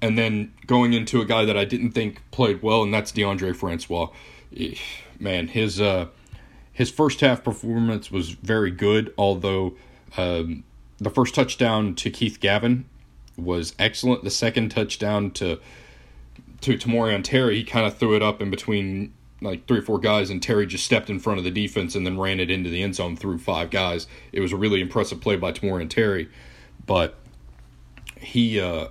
and 0.02 0.18
then 0.18 0.54
going 0.68 0.94
into 0.94 1.22
a 1.22 1.26
guy 1.26 1.46
that 1.46 1.58
I 1.58 1.66
didn't 1.66 1.92
think 1.92 2.22
played 2.30 2.62
well, 2.62 2.84
and 2.84 2.94
that's 2.94 3.12
DeAndre 3.12 3.56
Francois. 3.56 4.10
Man, 5.20 5.48
his 5.48 5.82
uh, 5.82 6.08
his 6.72 6.92
first 6.92 7.22
half 7.22 7.44
performance 7.44 8.12
was 8.12 8.32
very 8.32 8.70
good, 8.70 9.14
although 9.18 9.76
um, 10.18 10.64
the 10.98 11.10
first 11.10 11.36
touchdown 11.36 11.96
to 11.96 12.10
Keith 12.10 12.40
Gavin 12.40 12.86
was 13.38 13.76
excellent. 13.78 14.24
The 14.24 14.30
second 14.30 14.70
touchdown 14.70 15.32
to 15.32 15.60
to 16.62 16.78
Tamorrion 16.78 17.24
Terry, 17.24 17.58
he 17.58 17.64
kind 17.64 17.86
of 17.86 17.98
threw 17.98 18.16
it 18.16 18.24
up 18.24 18.42
in 18.42 18.50
between 18.50 19.14
like 19.42 19.68
three 19.68 19.80
or 19.80 19.82
four 19.82 20.00
guys, 20.00 20.30
and 20.30 20.42
Terry 20.42 20.66
just 20.66 20.86
stepped 20.86 21.10
in 21.10 21.20
front 21.20 21.38
of 21.38 21.44
the 21.44 21.52
defense 21.52 21.96
and 21.96 22.06
then 22.06 22.18
ran 22.18 22.40
it 22.40 22.50
into 22.50 22.70
the 22.70 22.82
end 22.82 22.96
zone 22.96 23.16
through 23.16 23.38
five 23.38 23.70
guys. 23.70 24.08
It 24.32 24.40
was 24.40 24.52
a 24.52 24.56
really 24.56 24.82
impressive 24.82 25.22
play 25.22 25.36
by 25.36 25.52
Tamorrion 25.52 25.90
Terry, 25.90 26.30
but 26.86 27.16
he, 28.20 28.60
uh, 28.60 28.88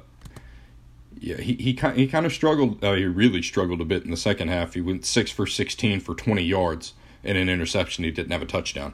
yeah, 1.19 1.39
he 1.39 1.55
he 1.55 1.75
kind 1.75 1.97
he 1.97 2.07
kind 2.07 2.27
of 2.27 2.33
struggled. 2.33 2.85
Uh, 2.85 2.95
he 2.95 3.07
really 3.07 3.43
struggled 3.43 3.81
a 3.81 3.85
bit 3.85 4.05
in 4.05 4.11
the 4.11 4.17
second 4.17 4.49
half. 4.49 4.75
He 4.75 4.81
went 4.81 5.05
six 5.07 5.31
for 5.31 5.47
sixteen 5.47 6.01
for 6.01 6.15
twenty 6.15 6.45
yards 6.45 6.93
and 7.25 7.39
an 7.39 7.49
interception. 7.49 8.05
He 8.05 8.11
didn't 8.11 8.33
have 8.33 8.43
a 8.43 8.47
touchdown, 8.47 8.93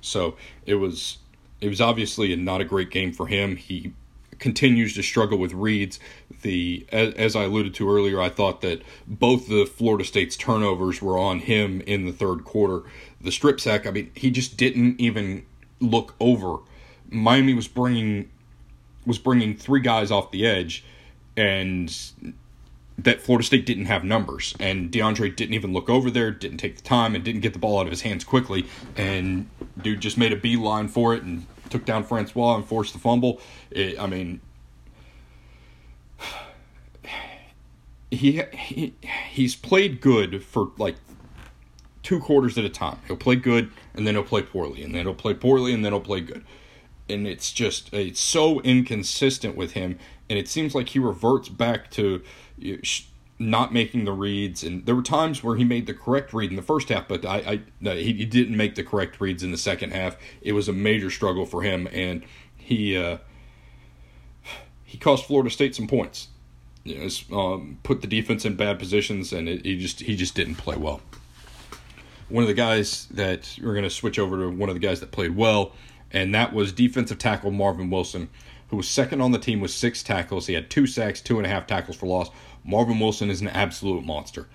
so 0.00 0.36
it 0.66 0.74
was 0.74 1.18
it 1.60 1.68
was 1.68 1.80
obviously 1.80 2.34
not 2.36 2.60
a 2.60 2.64
great 2.64 2.90
game 2.90 3.12
for 3.12 3.26
him. 3.26 3.56
He 3.56 3.92
continues 4.38 4.94
to 4.94 5.02
struggle 5.02 5.38
with 5.38 5.52
reads. 5.52 5.98
The 6.42 6.86
as, 6.92 7.34
I 7.34 7.44
alluded 7.44 7.74
to 7.74 7.90
earlier, 7.90 8.20
I 8.20 8.28
thought 8.28 8.60
that 8.60 8.82
both 9.06 9.48
the 9.48 9.66
Florida 9.66 10.04
State's 10.04 10.36
turnovers 10.36 11.02
were 11.02 11.18
on 11.18 11.40
him 11.40 11.80
in 11.82 12.06
the 12.06 12.12
third 12.12 12.44
quarter. 12.44 12.88
The 13.20 13.32
strip 13.32 13.60
sack, 13.60 13.86
I 13.86 13.90
mean, 13.90 14.10
he 14.14 14.30
just 14.30 14.56
didn't 14.56 15.00
even 15.00 15.44
look 15.80 16.14
over. 16.20 16.58
Miami 17.10 17.54
was 17.54 17.68
bringing 17.68 18.30
was 19.06 19.18
bringing 19.18 19.56
three 19.56 19.80
guys 19.80 20.10
off 20.10 20.30
the 20.30 20.46
edge, 20.46 20.84
and 21.36 21.94
that 22.98 23.20
Florida 23.20 23.44
State 23.46 23.64
didn't 23.64 23.86
have 23.86 24.02
numbers, 24.02 24.54
and 24.58 24.90
DeAndre 24.90 25.34
didn't 25.34 25.54
even 25.54 25.72
look 25.72 25.88
over 25.88 26.10
there, 26.10 26.32
didn't 26.32 26.58
take 26.58 26.76
the 26.76 26.82
time, 26.82 27.14
and 27.14 27.22
didn't 27.24 27.42
get 27.42 27.52
the 27.52 27.58
ball 27.58 27.78
out 27.78 27.86
of 27.86 27.90
his 27.90 28.02
hands 28.02 28.24
quickly, 28.24 28.66
and 28.96 29.48
dude 29.80 30.00
just 30.00 30.18
made 30.18 30.32
a 30.32 30.36
beeline 30.36 30.88
for 30.88 31.14
it 31.14 31.22
and 31.22 31.46
took 31.70 31.84
down 31.84 32.02
Francois 32.02 32.56
and 32.56 32.64
forced 32.64 32.92
the 32.92 32.98
fumble. 32.98 33.40
It, 33.70 34.00
I 34.00 34.06
mean, 34.06 34.40
he, 38.10 38.42
he 38.52 38.94
he's 39.30 39.54
played 39.54 40.00
good 40.00 40.42
for 40.42 40.72
like 40.76 40.96
two 42.02 42.18
quarters 42.18 42.58
at 42.58 42.64
a 42.64 42.70
time. 42.70 42.98
He'll 43.06 43.16
play 43.16 43.36
good 43.36 43.70
and 43.94 44.06
then 44.06 44.14
he'll 44.14 44.24
play 44.24 44.42
poorly, 44.42 44.82
and 44.82 44.92
then 44.92 45.04
he'll 45.04 45.14
play 45.14 45.34
poorly 45.34 45.72
and 45.72 45.84
then 45.84 45.92
he'll 45.92 46.00
play 46.00 46.20
good. 46.20 46.44
And 47.08 47.28
it's 47.28 47.52
just 47.52 47.94
it's 47.94 48.20
so 48.20 48.60
inconsistent 48.62 49.56
with 49.56 49.72
him, 49.72 50.00
and 50.28 50.36
it 50.36 50.48
seems 50.48 50.74
like 50.74 50.88
he 50.90 50.98
reverts 50.98 51.48
back 51.48 51.90
to 51.92 52.22
not 53.38 53.72
making 53.72 54.04
the 54.04 54.12
reads, 54.12 54.64
and 54.64 54.84
there 54.84 54.96
were 54.96 55.02
times 55.02 55.44
where 55.44 55.56
he 55.56 55.64
made 55.64 55.86
the 55.86 55.94
correct 55.94 56.32
read 56.32 56.50
in 56.50 56.56
the 56.56 56.62
first 56.62 56.88
half, 56.88 57.06
but 57.06 57.24
I, 57.24 57.36
I 57.36 57.60
no, 57.80 57.94
he, 57.94 58.12
he 58.12 58.24
didn't 58.24 58.56
make 58.56 58.74
the 58.74 58.82
correct 58.82 59.20
reads 59.20 59.42
in 59.42 59.52
the 59.52 59.58
second 59.58 59.92
half. 59.92 60.16
It 60.40 60.52
was 60.52 60.68
a 60.68 60.72
major 60.72 61.10
struggle 61.10 61.46
for 61.46 61.62
him, 61.62 61.88
and 61.92 62.24
he 62.56 62.96
uh, 62.96 63.18
he 64.84 64.98
cost 64.98 65.26
Florida 65.26 65.50
State 65.50 65.74
some 65.74 65.86
points. 65.86 66.28
You 66.84 67.08
know, 67.30 67.38
um, 67.38 67.78
put 67.82 68.00
the 68.00 68.06
defense 68.06 68.44
in 68.44 68.56
bad 68.56 68.78
positions, 68.78 69.32
and 69.32 69.48
it, 69.48 69.64
he 69.64 69.78
just 69.78 70.00
he 70.00 70.16
just 70.16 70.34
didn't 70.34 70.56
play 70.56 70.76
well. 70.76 71.00
One 72.28 72.42
of 72.42 72.48
the 72.48 72.54
guys 72.54 73.06
that 73.12 73.56
we're 73.62 73.72
going 73.72 73.84
to 73.84 73.90
switch 73.90 74.18
over 74.18 74.36
to 74.38 74.50
one 74.50 74.68
of 74.68 74.74
the 74.74 74.80
guys 74.80 75.00
that 75.00 75.12
played 75.12 75.36
well, 75.36 75.72
and 76.10 76.34
that 76.34 76.52
was 76.52 76.72
defensive 76.72 77.18
tackle 77.18 77.50
Marvin 77.50 77.88
Wilson, 77.88 78.28
who 78.68 78.76
was 78.76 78.88
second 78.88 79.20
on 79.20 79.32
the 79.32 79.38
team 79.38 79.60
with 79.60 79.70
six 79.70 80.02
tackles. 80.02 80.46
He 80.46 80.54
had 80.54 80.70
two 80.70 80.86
sacks, 80.86 81.20
two 81.20 81.38
and 81.38 81.46
a 81.46 81.50
half 81.50 81.66
tackles 81.66 81.96
for 81.96 82.06
loss. 82.06 82.30
Marvin 82.64 83.00
Wilson 83.00 83.30
is 83.30 83.40
an 83.40 83.48
absolute 83.48 84.04
monster. 84.04 84.46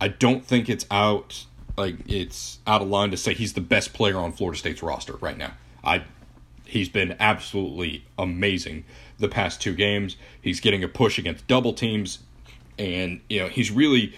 I 0.00 0.08
don't 0.08 0.44
think 0.44 0.68
it's 0.68 0.86
out 0.90 1.46
like 1.76 1.96
it's 2.06 2.58
out 2.66 2.82
of 2.82 2.88
line 2.88 3.10
to 3.10 3.16
say 3.16 3.34
he's 3.34 3.54
the 3.54 3.60
best 3.60 3.92
player 3.92 4.18
on 4.18 4.32
Florida 4.32 4.58
State's 4.58 4.82
roster 4.82 5.14
right 5.16 5.36
now. 5.36 5.54
I 5.82 6.04
he's 6.64 6.88
been 6.88 7.16
absolutely 7.18 8.04
amazing 8.18 8.84
the 9.18 9.28
past 9.28 9.60
two 9.60 9.74
games. 9.74 10.16
He's 10.40 10.60
getting 10.60 10.84
a 10.84 10.88
push 10.88 11.18
against 11.18 11.46
double 11.46 11.72
teams 11.72 12.20
and 12.78 13.20
you 13.28 13.40
know, 13.40 13.48
he's 13.48 13.70
really 13.70 14.14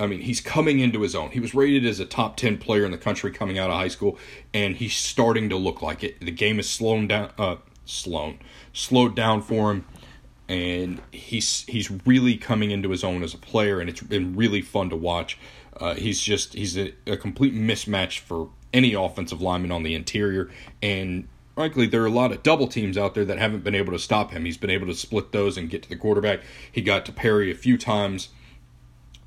I 0.00 0.06
mean, 0.06 0.22
he's 0.22 0.40
coming 0.40 0.80
into 0.80 1.02
his 1.02 1.14
own. 1.14 1.30
He 1.30 1.40
was 1.40 1.54
rated 1.54 1.84
as 1.84 2.00
a 2.00 2.06
top 2.06 2.36
10 2.36 2.58
player 2.58 2.84
in 2.84 2.90
the 2.90 2.98
country 2.98 3.30
coming 3.30 3.58
out 3.58 3.70
of 3.70 3.76
high 3.76 3.88
school, 3.88 4.18
and 4.54 4.76
he's 4.76 4.96
starting 4.96 5.48
to 5.50 5.56
look 5.56 5.82
like 5.82 6.02
it. 6.02 6.18
The 6.20 6.32
game 6.32 6.58
is 6.58 6.68
slowing 6.68 7.06
down, 7.06 7.30
uh, 7.38 7.56
slowed, 7.84 8.38
slowed 8.72 9.14
down 9.14 9.42
for 9.42 9.70
him 9.70 9.84
and 10.50 11.00
he's 11.12 11.64
he's 11.68 11.92
really 12.04 12.36
coming 12.36 12.72
into 12.72 12.90
his 12.90 13.04
own 13.04 13.22
as 13.22 13.32
a 13.32 13.38
player, 13.38 13.80
and 13.80 13.88
it's 13.88 14.02
been 14.02 14.34
really 14.34 14.60
fun 14.60 14.90
to 14.90 14.96
watch. 14.96 15.38
Uh, 15.76 15.94
he's 15.94 16.20
just 16.20 16.54
he's 16.54 16.76
a, 16.76 16.92
a, 17.06 17.16
complete 17.16 17.54
mismatch 17.54 18.18
for 18.18 18.50
any 18.74 18.92
offensive 18.92 19.40
lineman 19.40 19.70
on 19.70 19.84
the 19.84 19.94
interior, 19.94 20.50
and 20.82 21.28
frankly, 21.54 21.86
there 21.86 22.02
are 22.02 22.06
a 22.06 22.10
lot 22.10 22.32
of 22.32 22.42
double 22.42 22.66
teams 22.66 22.98
out 22.98 23.14
there 23.14 23.24
that 23.24 23.38
haven't 23.38 23.62
been 23.62 23.76
able 23.76 23.92
to 23.92 23.98
stop 23.98 24.32
him. 24.32 24.44
He's 24.44 24.56
been 24.56 24.70
able 24.70 24.88
to 24.88 24.94
split 24.94 25.30
those 25.30 25.56
and 25.56 25.70
get 25.70 25.84
to 25.84 25.88
the 25.88 25.94
quarterback. 25.94 26.40
He 26.72 26.82
got 26.82 27.06
to 27.06 27.12
Perry 27.12 27.52
a 27.52 27.54
few 27.54 27.78
times 27.78 28.30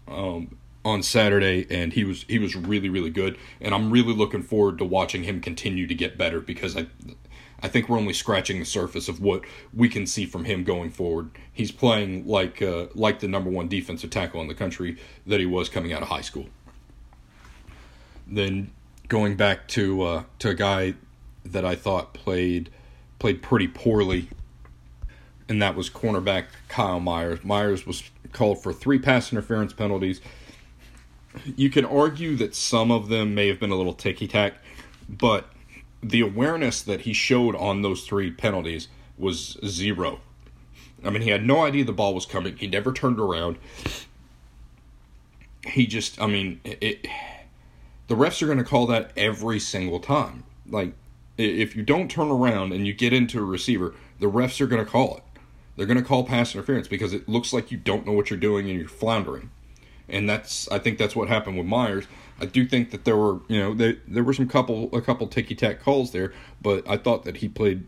um, 0.10 0.58
on 0.86 1.02
Saturday, 1.02 1.66
and 1.70 1.94
he 1.94 2.04
was 2.04 2.26
he 2.28 2.40
was 2.40 2.56
really 2.56 2.90
really 2.90 3.10
good. 3.10 3.38
And 3.62 3.74
I'm 3.74 3.92
really 3.92 4.14
looking 4.14 4.44
forward 4.44 4.78
to 4.80 4.86
watching 4.86 5.24
him 5.24 5.42
continue 5.42 5.88
to 5.88 5.96
get 5.96 6.18
better 6.18 6.40
because 6.40 6.76
I 6.76 6.88
I 7.64 7.70
think 7.70 7.88
we're 7.88 7.98
only 7.98 8.14
scratching 8.14 8.60
the 8.60 8.66
surface 8.66 9.08
of 9.08 9.22
what 9.22 9.46
we 9.74 9.88
can 9.88 10.06
see 10.06 10.26
from 10.26 10.44
him 10.44 10.66
going 10.66 10.90
forward. 10.92 11.32
He's 11.52 11.72
playing 11.72 12.28
like 12.28 12.62
uh, 12.62 12.88
like 12.94 13.22
the 13.22 13.30
number 13.30 13.50
one 13.50 13.70
defensive 13.70 14.10
tackle 14.10 14.42
in 14.42 14.48
the 14.48 14.54
country 14.54 14.98
that 15.26 15.40
he 15.40 15.46
was 15.46 15.70
coming 15.70 15.94
out 15.94 16.02
of 16.02 16.10
high 16.10 16.22
school. 16.22 16.48
Then 18.28 18.72
going 19.08 19.38
back 19.38 19.68
to 19.70 20.02
uh, 20.02 20.24
to 20.40 20.50
a 20.50 20.54
guy 20.54 20.96
that 21.46 21.64
I 21.64 21.76
thought 21.76 22.14
played 22.14 22.70
played 23.18 23.42
pretty 23.42 23.70
poorly, 23.70 24.28
and 25.48 25.62
that 25.62 25.76
was 25.76 25.90
cornerback 25.90 26.48
Kyle 26.68 27.00
Meyers. 27.00 27.46
Meyers 27.46 27.88
was 27.88 28.04
called 28.34 28.62
for 28.62 28.74
three 28.74 29.00
pass 29.00 29.32
interference 29.32 29.72
penalties. 29.72 30.20
You 31.56 31.70
can 31.70 31.86
argue 31.86 32.36
that 32.38 32.56
some 32.56 32.92
of 32.92 33.10
them 33.10 33.36
may 33.36 33.48
have 33.48 33.60
been 33.60 33.72
a 33.72 33.76
little 33.76 33.94
ticky 33.94 34.28
tack, 34.28 34.56
but 35.10 35.50
the 36.02 36.22
awareness 36.22 36.82
that 36.82 37.02
he 37.02 37.14
showed 37.14 37.56
on 37.56 37.82
those 37.82 38.06
three 38.06 38.32
penalties 38.32 38.88
was 39.18 39.58
zero. 39.66 40.20
I 41.04 41.10
mean, 41.10 41.22
he 41.22 41.30
had 41.30 41.46
no 41.46 41.62
idea 41.62 41.84
the 41.84 41.94
ball 41.94 42.14
was 42.14 42.26
coming. 42.26 42.58
He 42.58 42.68
never 42.68 42.94
turned 42.94 43.20
around. 43.20 43.58
He 45.66 45.88
just, 45.88 46.22
I 46.22 46.28
mean, 46.28 46.60
it, 46.64 47.08
the 48.08 48.16
refs 48.16 48.42
are 48.42 48.46
going 48.46 48.58
to 48.58 48.64
call 48.64 48.86
that 48.88 49.12
every 49.16 49.60
single 49.60 50.00
time. 50.00 50.44
Like, 50.70 50.94
if 51.38 51.76
you 51.76 51.84
don't 51.84 52.10
turn 52.12 52.30
around 52.30 52.74
and 52.74 52.86
you 52.86 52.94
get 52.94 53.14
into 53.14 53.40
a 53.40 53.44
receiver, 53.44 53.96
the 54.20 54.28
refs 54.28 54.62
are 54.62 54.68
going 54.68 54.84
to 54.84 54.90
call 54.90 55.18
it. 55.18 55.24
They're 55.76 55.88
going 55.88 55.98
to 55.98 56.04
call 56.04 56.24
pass 56.24 56.54
interference 56.54 56.88
because 56.88 57.14
it 57.14 57.28
looks 57.28 57.52
like 57.52 57.72
you 57.72 57.78
don't 57.78 58.06
know 58.06 58.12
what 58.12 58.30
you're 58.30 58.40
doing 58.40 58.70
and 58.70 58.80
you're 58.80 58.88
floundering. 58.88 59.50
And 60.10 60.30
that's, 60.30 60.70
I 60.70 60.80
think 60.80 60.98
that's 60.98 61.16
what 61.16 61.30
happened 61.30 61.58
with 61.58 61.66
Meyers. 61.66 62.06
I 62.40 62.46
do 62.46 62.66
think 62.66 62.92
that 62.92 63.06
there 63.06 63.16
were, 63.16 63.40
you 63.48 63.60
know, 63.60 63.74
there 63.74 63.98
there 64.08 64.24
were 64.24 64.34
some 64.34 64.50
couple 64.50 64.90
a 64.94 65.02
couple 65.02 65.28
ticky 65.28 65.56
tack 65.56 65.82
calls 65.82 66.12
there, 66.12 66.34
but 66.62 66.88
I 66.90 66.98
thought 66.98 67.24
that 67.24 67.38
he 67.38 67.48
played. 67.48 67.86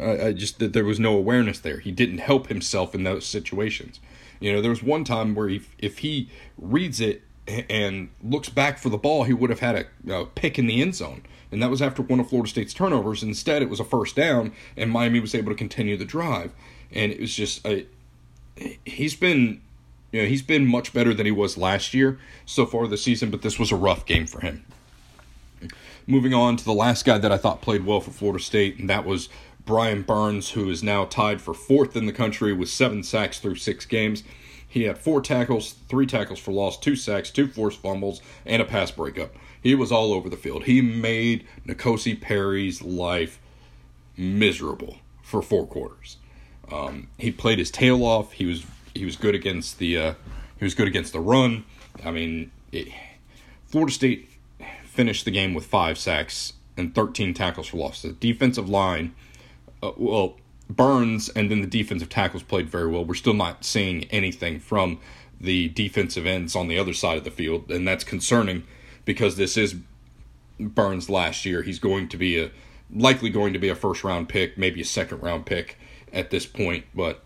I, 0.00 0.26
I 0.26 0.32
just 0.32 0.58
that 0.58 0.72
there 0.72 0.84
was 0.84 1.00
no 1.00 1.16
awareness 1.16 1.58
there. 1.58 1.80
He 1.80 1.90
didn't 1.90 2.18
help 2.18 2.48
himself 2.48 2.94
in 2.94 3.02
those 3.04 3.26
situations. 3.26 3.98
You 4.40 4.52
know, 4.52 4.60
there 4.60 4.70
was 4.70 4.82
one 4.82 5.04
time 5.04 5.34
where 5.34 5.48
he, 5.48 5.62
if 5.78 5.98
he 5.98 6.28
reads 6.58 7.00
it 7.00 7.22
and 7.46 8.10
looks 8.22 8.48
back 8.48 8.78
for 8.78 8.88
the 8.88 8.98
ball, 8.98 9.24
he 9.24 9.32
would 9.32 9.50
have 9.50 9.60
had 9.60 9.88
a, 10.06 10.12
a, 10.12 10.26
pick 10.26 10.58
in 10.58 10.66
the 10.66 10.82
end 10.82 10.94
zone. 10.94 11.22
And 11.50 11.62
that 11.62 11.70
was 11.70 11.80
after 11.80 12.02
one 12.02 12.20
of 12.20 12.28
Florida 12.28 12.50
State's 12.50 12.74
turnovers. 12.74 13.22
Instead, 13.22 13.62
it 13.62 13.70
was 13.70 13.80
a 13.80 13.84
first 13.84 14.16
down, 14.16 14.52
and 14.76 14.90
Miami 14.90 15.20
was 15.20 15.34
able 15.34 15.52
to 15.52 15.56
continue 15.56 15.96
the 15.96 16.04
drive. 16.04 16.52
And 16.92 17.12
it 17.12 17.20
was 17.20 17.34
just, 17.34 17.64
a, 17.66 17.86
he's 18.84 19.14
been 19.14 19.62
you 20.16 20.22
know, 20.22 20.28
he's 20.28 20.40
been 20.40 20.66
much 20.66 20.94
better 20.94 21.12
than 21.12 21.26
he 21.26 21.32
was 21.32 21.58
last 21.58 21.92
year 21.92 22.18
so 22.46 22.64
far 22.64 22.86
this 22.86 23.02
season, 23.02 23.30
but 23.30 23.42
this 23.42 23.58
was 23.58 23.70
a 23.70 23.76
rough 23.76 24.06
game 24.06 24.26
for 24.26 24.40
him. 24.40 24.64
Moving 26.06 26.32
on 26.32 26.56
to 26.56 26.64
the 26.64 26.72
last 26.72 27.04
guy 27.04 27.18
that 27.18 27.30
I 27.30 27.36
thought 27.36 27.60
played 27.60 27.84
well 27.84 28.00
for 28.00 28.12
Florida 28.12 28.42
State, 28.42 28.78
and 28.78 28.88
that 28.88 29.04
was 29.04 29.28
Brian 29.66 30.00
Burns, 30.00 30.52
who 30.52 30.70
is 30.70 30.82
now 30.82 31.04
tied 31.04 31.42
for 31.42 31.52
fourth 31.52 31.96
in 31.96 32.06
the 32.06 32.14
country 32.14 32.54
with 32.54 32.70
seven 32.70 33.02
sacks 33.02 33.38
through 33.38 33.56
six 33.56 33.84
games. 33.84 34.24
He 34.66 34.84
had 34.84 34.96
four 34.96 35.20
tackles, 35.20 35.74
three 35.90 36.06
tackles 36.06 36.38
for 36.38 36.52
loss, 36.52 36.78
two 36.78 36.96
sacks, 36.96 37.30
two 37.30 37.46
forced 37.46 37.82
fumbles, 37.82 38.22
and 38.46 38.62
a 38.62 38.64
pass 38.64 38.90
breakup. 38.90 39.34
He 39.62 39.74
was 39.74 39.92
all 39.92 40.14
over 40.14 40.30
the 40.30 40.36
field. 40.38 40.64
He 40.64 40.80
made 40.80 41.46
N'Kosi 41.66 42.18
Perry's 42.18 42.80
life 42.80 43.38
miserable 44.16 44.96
for 45.20 45.42
four 45.42 45.66
quarters. 45.66 46.16
Um, 46.72 47.08
he 47.18 47.30
played 47.30 47.58
his 47.58 47.70
tail 47.70 48.02
off. 48.02 48.32
He 48.32 48.46
was 48.46 48.64
he 48.96 49.04
was 49.04 49.16
good 49.16 49.34
against 49.34 49.78
the 49.78 49.96
uh, 49.98 50.14
he 50.58 50.64
was 50.64 50.74
good 50.74 50.88
against 50.88 51.12
the 51.12 51.20
run. 51.20 51.64
I 52.04 52.10
mean, 52.10 52.50
it, 52.72 52.88
Florida 53.66 53.92
State 53.92 54.30
finished 54.84 55.24
the 55.24 55.30
game 55.30 55.54
with 55.54 55.66
five 55.66 55.98
sacks 55.98 56.54
and 56.76 56.94
13 56.94 57.34
tackles 57.34 57.68
for 57.68 57.76
loss. 57.78 58.02
The 58.02 58.12
defensive 58.12 58.68
line, 58.68 59.14
uh, 59.82 59.92
well, 59.96 60.36
Burns 60.68 61.28
and 61.28 61.50
then 61.50 61.60
the 61.60 61.66
defensive 61.66 62.08
tackles 62.08 62.42
played 62.42 62.68
very 62.68 62.88
well. 62.88 63.04
We're 63.04 63.14
still 63.14 63.34
not 63.34 63.64
seeing 63.64 64.04
anything 64.04 64.58
from 64.58 64.98
the 65.40 65.68
defensive 65.68 66.26
ends 66.26 66.56
on 66.56 66.68
the 66.68 66.78
other 66.78 66.94
side 66.94 67.18
of 67.18 67.24
the 67.24 67.30
field, 67.30 67.70
and 67.70 67.86
that's 67.86 68.04
concerning 68.04 68.64
because 69.04 69.36
this 69.36 69.56
is 69.56 69.76
Burns 70.58 71.10
last 71.10 71.44
year. 71.44 71.62
He's 71.62 71.78
going 71.78 72.08
to 72.08 72.16
be 72.16 72.38
a 72.40 72.50
likely 72.94 73.30
going 73.30 73.52
to 73.52 73.58
be 73.58 73.68
a 73.68 73.74
first 73.74 74.04
round 74.04 74.28
pick, 74.28 74.56
maybe 74.56 74.80
a 74.80 74.84
second 74.84 75.20
round 75.20 75.46
pick 75.46 75.78
at 76.12 76.30
this 76.30 76.46
point, 76.46 76.84
but 76.94 77.22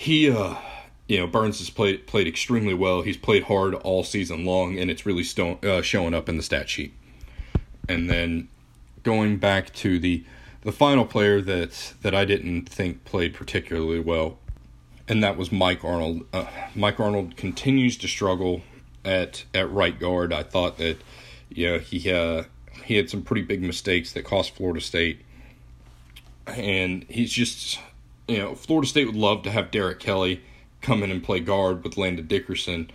he 0.00 0.30
uh 0.30 0.54
you 1.08 1.18
know 1.18 1.26
Burns 1.26 1.58
has 1.58 1.68
played 1.68 2.06
played 2.06 2.26
extremely 2.26 2.72
well. 2.72 3.02
He's 3.02 3.18
played 3.18 3.44
hard 3.44 3.74
all 3.74 4.02
season 4.02 4.46
long, 4.46 4.78
and 4.78 4.90
it's 4.90 5.04
really 5.04 5.26
uh, 5.62 5.82
showing 5.82 6.14
up 6.14 6.26
in 6.26 6.38
the 6.38 6.42
stat 6.42 6.70
sheet. 6.70 6.94
And 7.86 8.08
then 8.08 8.48
going 9.02 9.36
back 9.36 9.74
to 9.74 9.98
the 9.98 10.24
the 10.62 10.72
final 10.72 11.04
player 11.04 11.42
that 11.42 11.92
that 12.00 12.14
I 12.14 12.24
didn't 12.24 12.66
think 12.66 13.04
played 13.04 13.34
particularly 13.34 14.00
well, 14.00 14.38
and 15.06 15.22
that 15.22 15.36
was 15.36 15.52
Mike 15.52 15.84
Arnold. 15.84 16.24
Uh, 16.32 16.46
Mike 16.74 16.98
Arnold 16.98 17.36
continues 17.36 17.98
to 17.98 18.08
struggle 18.08 18.62
at 19.04 19.44
at 19.52 19.70
right 19.70 19.98
guard. 19.98 20.32
I 20.32 20.44
thought 20.44 20.78
that 20.78 20.96
yeah 21.50 21.76
he 21.76 22.10
uh, 22.10 22.44
he 22.84 22.96
had 22.96 23.10
some 23.10 23.20
pretty 23.20 23.42
big 23.42 23.60
mistakes 23.60 24.14
that 24.14 24.24
cost 24.24 24.54
Florida 24.54 24.80
State, 24.80 25.20
and 26.46 27.04
he's 27.10 27.32
just 27.32 27.80
you 28.30 28.38
know, 28.38 28.54
Florida 28.54 28.86
State 28.86 29.06
would 29.06 29.16
love 29.16 29.42
to 29.42 29.50
have 29.50 29.70
Derrick 29.70 30.00
Kelly 30.00 30.42
come 30.80 31.02
in 31.02 31.10
and 31.10 31.22
play 31.22 31.40
guard 31.40 31.84
with 31.84 31.96
Landon 31.96 32.26
Dickerson 32.26 32.90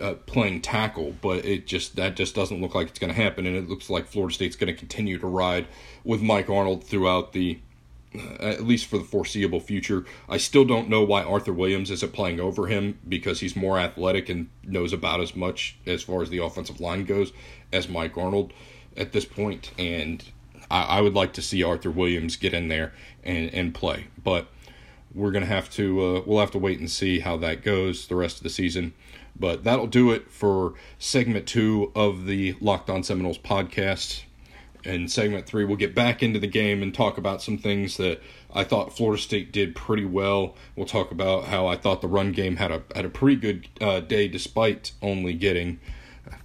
uh, 0.00 0.14
playing 0.26 0.62
tackle, 0.62 1.14
but 1.20 1.44
it 1.44 1.66
just 1.66 1.96
that 1.96 2.16
just 2.16 2.34
doesn't 2.34 2.60
look 2.60 2.74
like 2.74 2.88
it's 2.88 2.98
going 2.98 3.12
to 3.12 3.20
happen, 3.20 3.46
and 3.46 3.56
it 3.56 3.68
looks 3.68 3.90
like 3.90 4.06
Florida 4.06 4.34
State's 4.34 4.56
going 4.56 4.72
to 4.72 4.78
continue 4.78 5.18
to 5.18 5.26
ride 5.26 5.66
with 6.04 6.22
Mike 6.22 6.48
Arnold 6.48 6.84
throughout 6.84 7.32
the 7.32 7.58
uh, 8.14 8.34
at 8.40 8.64
least 8.64 8.86
for 8.86 8.98
the 8.98 9.04
foreseeable 9.04 9.60
future. 9.60 10.04
I 10.28 10.36
still 10.36 10.64
don't 10.64 10.88
know 10.88 11.02
why 11.02 11.22
Arthur 11.22 11.52
Williams 11.52 11.90
isn't 11.90 12.12
playing 12.12 12.40
over 12.40 12.66
him 12.66 12.98
because 13.08 13.40
he's 13.40 13.54
more 13.54 13.78
athletic 13.78 14.28
and 14.28 14.48
knows 14.64 14.92
about 14.92 15.20
as 15.20 15.36
much 15.36 15.76
as 15.86 16.02
far 16.02 16.22
as 16.22 16.30
the 16.30 16.38
offensive 16.38 16.80
line 16.80 17.04
goes 17.04 17.32
as 17.72 17.88
Mike 17.88 18.16
Arnold 18.18 18.52
at 18.96 19.12
this 19.12 19.24
point. 19.24 19.70
and 19.78 20.24
I, 20.70 20.82
I 20.82 21.00
would 21.00 21.14
like 21.14 21.32
to 21.34 21.42
see 21.42 21.62
Arthur 21.62 21.90
Williams 21.90 22.36
get 22.36 22.54
in 22.54 22.68
there 22.68 22.92
and 23.22 23.52
and 23.52 23.74
play, 23.74 24.06
but 24.22 24.48
we're 25.14 25.30
gonna 25.30 25.46
have 25.46 25.70
to 25.70 26.00
uh, 26.00 26.22
we'll 26.26 26.40
have 26.40 26.50
to 26.52 26.58
wait 26.58 26.78
and 26.78 26.90
see 26.90 27.20
how 27.20 27.36
that 27.38 27.62
goes 27.62 28.06
the 28.06 28.16
rest 28.16 28.38
of 28.38 28.42
the 28.42 28.50
season. 28.50 28.94
But 29.38 29.64
that'll 29.64 29.86
do 29.86 30.10
it 30.10 30.30
for 30.30 30.74
segment 30.98 31.46
two 31.46 31.92
of 31.94 32.26
the 32.26 32.56
Locked 32.60 32.90
On 32.90 33.02
Seminoles 33.02 33.38
podcast. 33.38 34.24
in 34.84 35.08
segment 35.08 35.46
three, 35.46 35.64
we'll 35.64 35.76
get 35.76 35.94
back 35.94 36.22
into 36.22 36.38
the 36.38 36.46
game 36.46 36.82
and 36.82 36.94
talk 36.94 37.16
about 37.18 37.42
some 37.42 37.58
things 37.58 37.96
that 37.98 38.20
I 38.52 38.64
thought 38.64 38.96
Florida 38.96 39.20
State 39.22 39.52
did 39.52 39.74
pretty 39.74 40.04
well. 40.04 40.56
We'll 40.76 40.86
talk 40.86 41.10
about 41.10 41.44
how 41.44 41.66
I 41.66 41.76
thought 41.76 42.00
the 42.00 42.08
run 42.08 42.32
game 42.32 42.56
had 42.56 42.70
a 42.70 42.82
had 42.94 43.04
a 43.04 43.10
pretty 43.10 43.36
good 43.36 43.68
uh, 43.80 44.00
day 44.00 44.28
despite 44.28 44.92
only 45.02 45.34
getting 45.34 45.80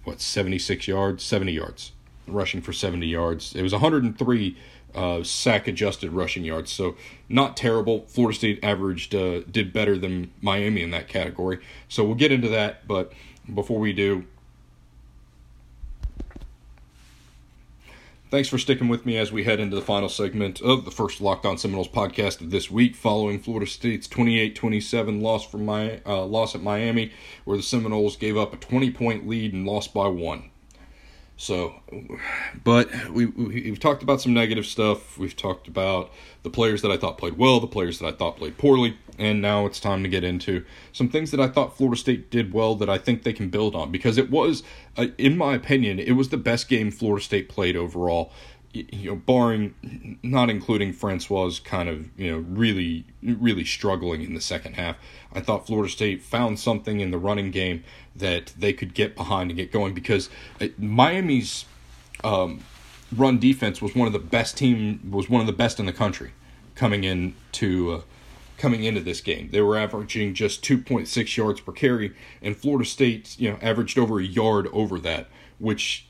what 0.04 0.22
76 0.22 0.88
yards, 0.88 1.24
70 1.24 1.52
yards, 1.52 1.92
rushing 2.28 2.62
for 2.62 2.74
70 2.74 3.06
yards. 3.08 3.56
It 3.56 3.62
was 3.62 3.72
103 3.72 4.58
uh, 4.96 5.24
sack 5.24 5.68
adjusted 5.68 6.12
rushing 6.12 6.44
yards, 6.44 6.72
so 6.72 6.96
not 7.30 7.58
terrible. 7.58 8.06
Florida 8.08 8.38
State 8.38 8.60
averaged 8.64 9.14
uh, 9.14 9.42
did 9.42 9.74
better 9.74 9.98
than 9.98 10.32
Miami 10.42 10.82
in 10.82 10.92
that 10.92 11.08
category. 11.08 11.60
So 11.90 12.04
we'll 12.04 12.16
get 12.16 12.32
into 12.32 12.50
that, 12.50 12.88
but 12.88 13.14
before 13.54 13.80
we 13.80 13.94
do, 13.94 14.26
Thanks 18.32 18.50
for 18.50 18.58
sticking 18.58 18.90
with 18.90 19.06
me 19.06 19.18
as 19.18 19.32
we 19.32 19.44
head 19.44 19.62
into 19.62 19.76
the 19.76 19.82
final 19.82 20.10
segment 20.10 20.60
of 20.60 20.84
the 20.84 20.92
first 20.92 21.22
Locked 21.22 21.46
On 21.46 21.58
Seminoles 21.58 21.88
podcast 21.88 22.42
of 22.42 22.50
this 22.50 22.72
week, 22.72 22.96
following 22.96 23.40
Florida 23.40 23.66
State's 23.66 24.08
28-27 24.08 25.22
loss 25.22 25.46
from 25.46 25.64
my 25.64 26.02
uh, 26.08 26.26
loss 26.26 26.54
at 26.54 26.62
Miami, 26.62 27.14
where 27.46 27.56
the 27.56 27.64
Seminoles 27.64 28.18
gave 28.18 28.36
up 28.36 28.52
a 28.52 28.58
20-point 28.58 29.28
lead 29.28 29.54
and 29.54 29.66
lost 29.66 29.94
by 29.94 30.08
one. 30.08 30.50
So, 31.38 31.76
but 32.64 32.90
we, 33.10 33.26
we 33.26 33.70
have 33.70 33.80
talked 33.80 34.02
about 34.02 34.22
some 34.22 34.34
negative 34.34 34.66
stuff. 34.66 35.18
We've 35.18 35.36
talked 35.36 35.68
about 35.68 36.12
the 36.44 36.50
players 36.50 36.82
that 36.82 36.92
I 36.92 36.98
thought 36.98 37.18
played 37.18 37.38
well, 37.38 37.60
the 37.60 37.68
players 37.68 38.00
that 38.00 38.08
I 38.08 38.14
thought 38.14 38.38
played 38.38 38.58
poorly, 38.58 38.98
and 39.18 39.42
now 39.42 39.66
it's 39.66 39.80
time 39.80 40.02
to 40.04 40.10
get 40.10 40.24
into 40.24 40.64
some 40.94 41.10
things 41.10 41.32
that 41.32 41.42
I 41.42 41.50
thought 41.50 41.76
Florida 41.76 42.00
State 42.00 42.32
did 42.32 42.54
well 42.54 42.76
that 42.76 42.90
I 42.90 42.98
think 42.98 43.24
they 43.24 43.34
can 43.34 43.50
build 43.50 43.76
on 43.76 43.92
because 43.92 44.18
it 44.18 44.32
was, 44.32 44.64
uh, 44.96 45.08
in 45.18 45.38
my 45.38 45.56
opinion, 45.56 46.00
it 46.00 46.14
was 46.14 46.30
the 46.30 46.38
best 46.38 46.70
game 46.70 46.90
Florida 46.90 47.24
State 47.24 47.50
played 47.50 47.76
overall 47.76 48.32
you 48.76 49.12
know, 49.12 49.16
barring 49.16 50.20
not 50.22 50.50
including 50.50 50.92
Francois 50.92 51.52
kind 51.64 51.88
of 51.88 52.10
you 52.18 52.30
know 52.30 52.40
really 52.40 53.06
really 53.22 53.64
struggling 53.64 54.22
in 54.22 54.34
the 54.34 54.42
second 54.42 54.74
half. 54.74 54.98
I 55.34 55.40
thought 55.40 55.66
Florida 55.66 55.92
State 55.92 56.22
found 56.22 56.60
something 56.60 57.00
in 57.00 57.12
the 57.12 57.18
running 57.18 57.52
game 57.52 57.84
that 58.16 58.54
they 58.58 58.74
could 58.74 58.94
get 58.94 59.16
behind 59.16 59.50
and 59.50 59.58
get 59.58 59.72
going 59.72 59.94
because 59.94 60.30
uh, 60.62 60.68
Miami's 60.78 61.66
um, 62.24 62.62
run 63.16 63.40
defense 63.40 63.82
was 63.82 63.96
one 63.96 64.08
of 64.08 64.14
the 64.14 64.20
best 64.20 64.58
team 64.58 65.00
was 65.12 65.30
one 65.30 65.42
of 65.42 65.48
the 65.48 65.54
best 65.54 65.80
in 65.80 65.86
the 65.86 65.94
country 65.94 66.32
coming 66.76 67.04
in 67.04 67.34
to 67.54 67.92
uh, 67.92 68.02
coming 68.58 68.84
into 68.84 69.02
this 69.02 69.22
game. 69.22 69.50
They 69.52 69.62
were 69.62 69.78
averaging 69.78 70.34
just 70.34 70.64
2.6 70.64 71.38
yards 71.38 71.62
per 71.62 71.72
carry 71.72 72.16
and 72.42 72.56
Florida 72.56 72.86
State, 72.86 73.40
you 73.40 73.50
know, 73.50 73.58
averaged 73.62 73.98
over 73.98 74.20
a 74.20 74.24
yard 74.24 74.68
over 74.72 75.00
that, 75.00 75.28
which 75.60 76.08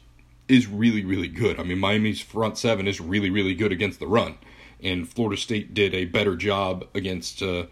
is 0.48 0.68
really, 0.68 1.04
really 1.04 1.28
good. 1.28 1.60
I 1.60 1.64
mean, 1.64 1.80
Miami's 1.80 2.22
front 2.22 2.58
seven 2.58 2.88
is 2.88 3.02
really, 3.02 3.30
really 3.30 3.56
good 3.56 3.72
against 3.72 4.00
the 4.00 4.08
run, 4.08 4.38
and 4.82 5.08
Florida 5.08 5.40
State 5.42 5.74
did 5.74 5.94
a 5.94 6.06
better 6.06 6.36
job 6.36 6.86
against 6.94 7.42
uh, 7.42 7.66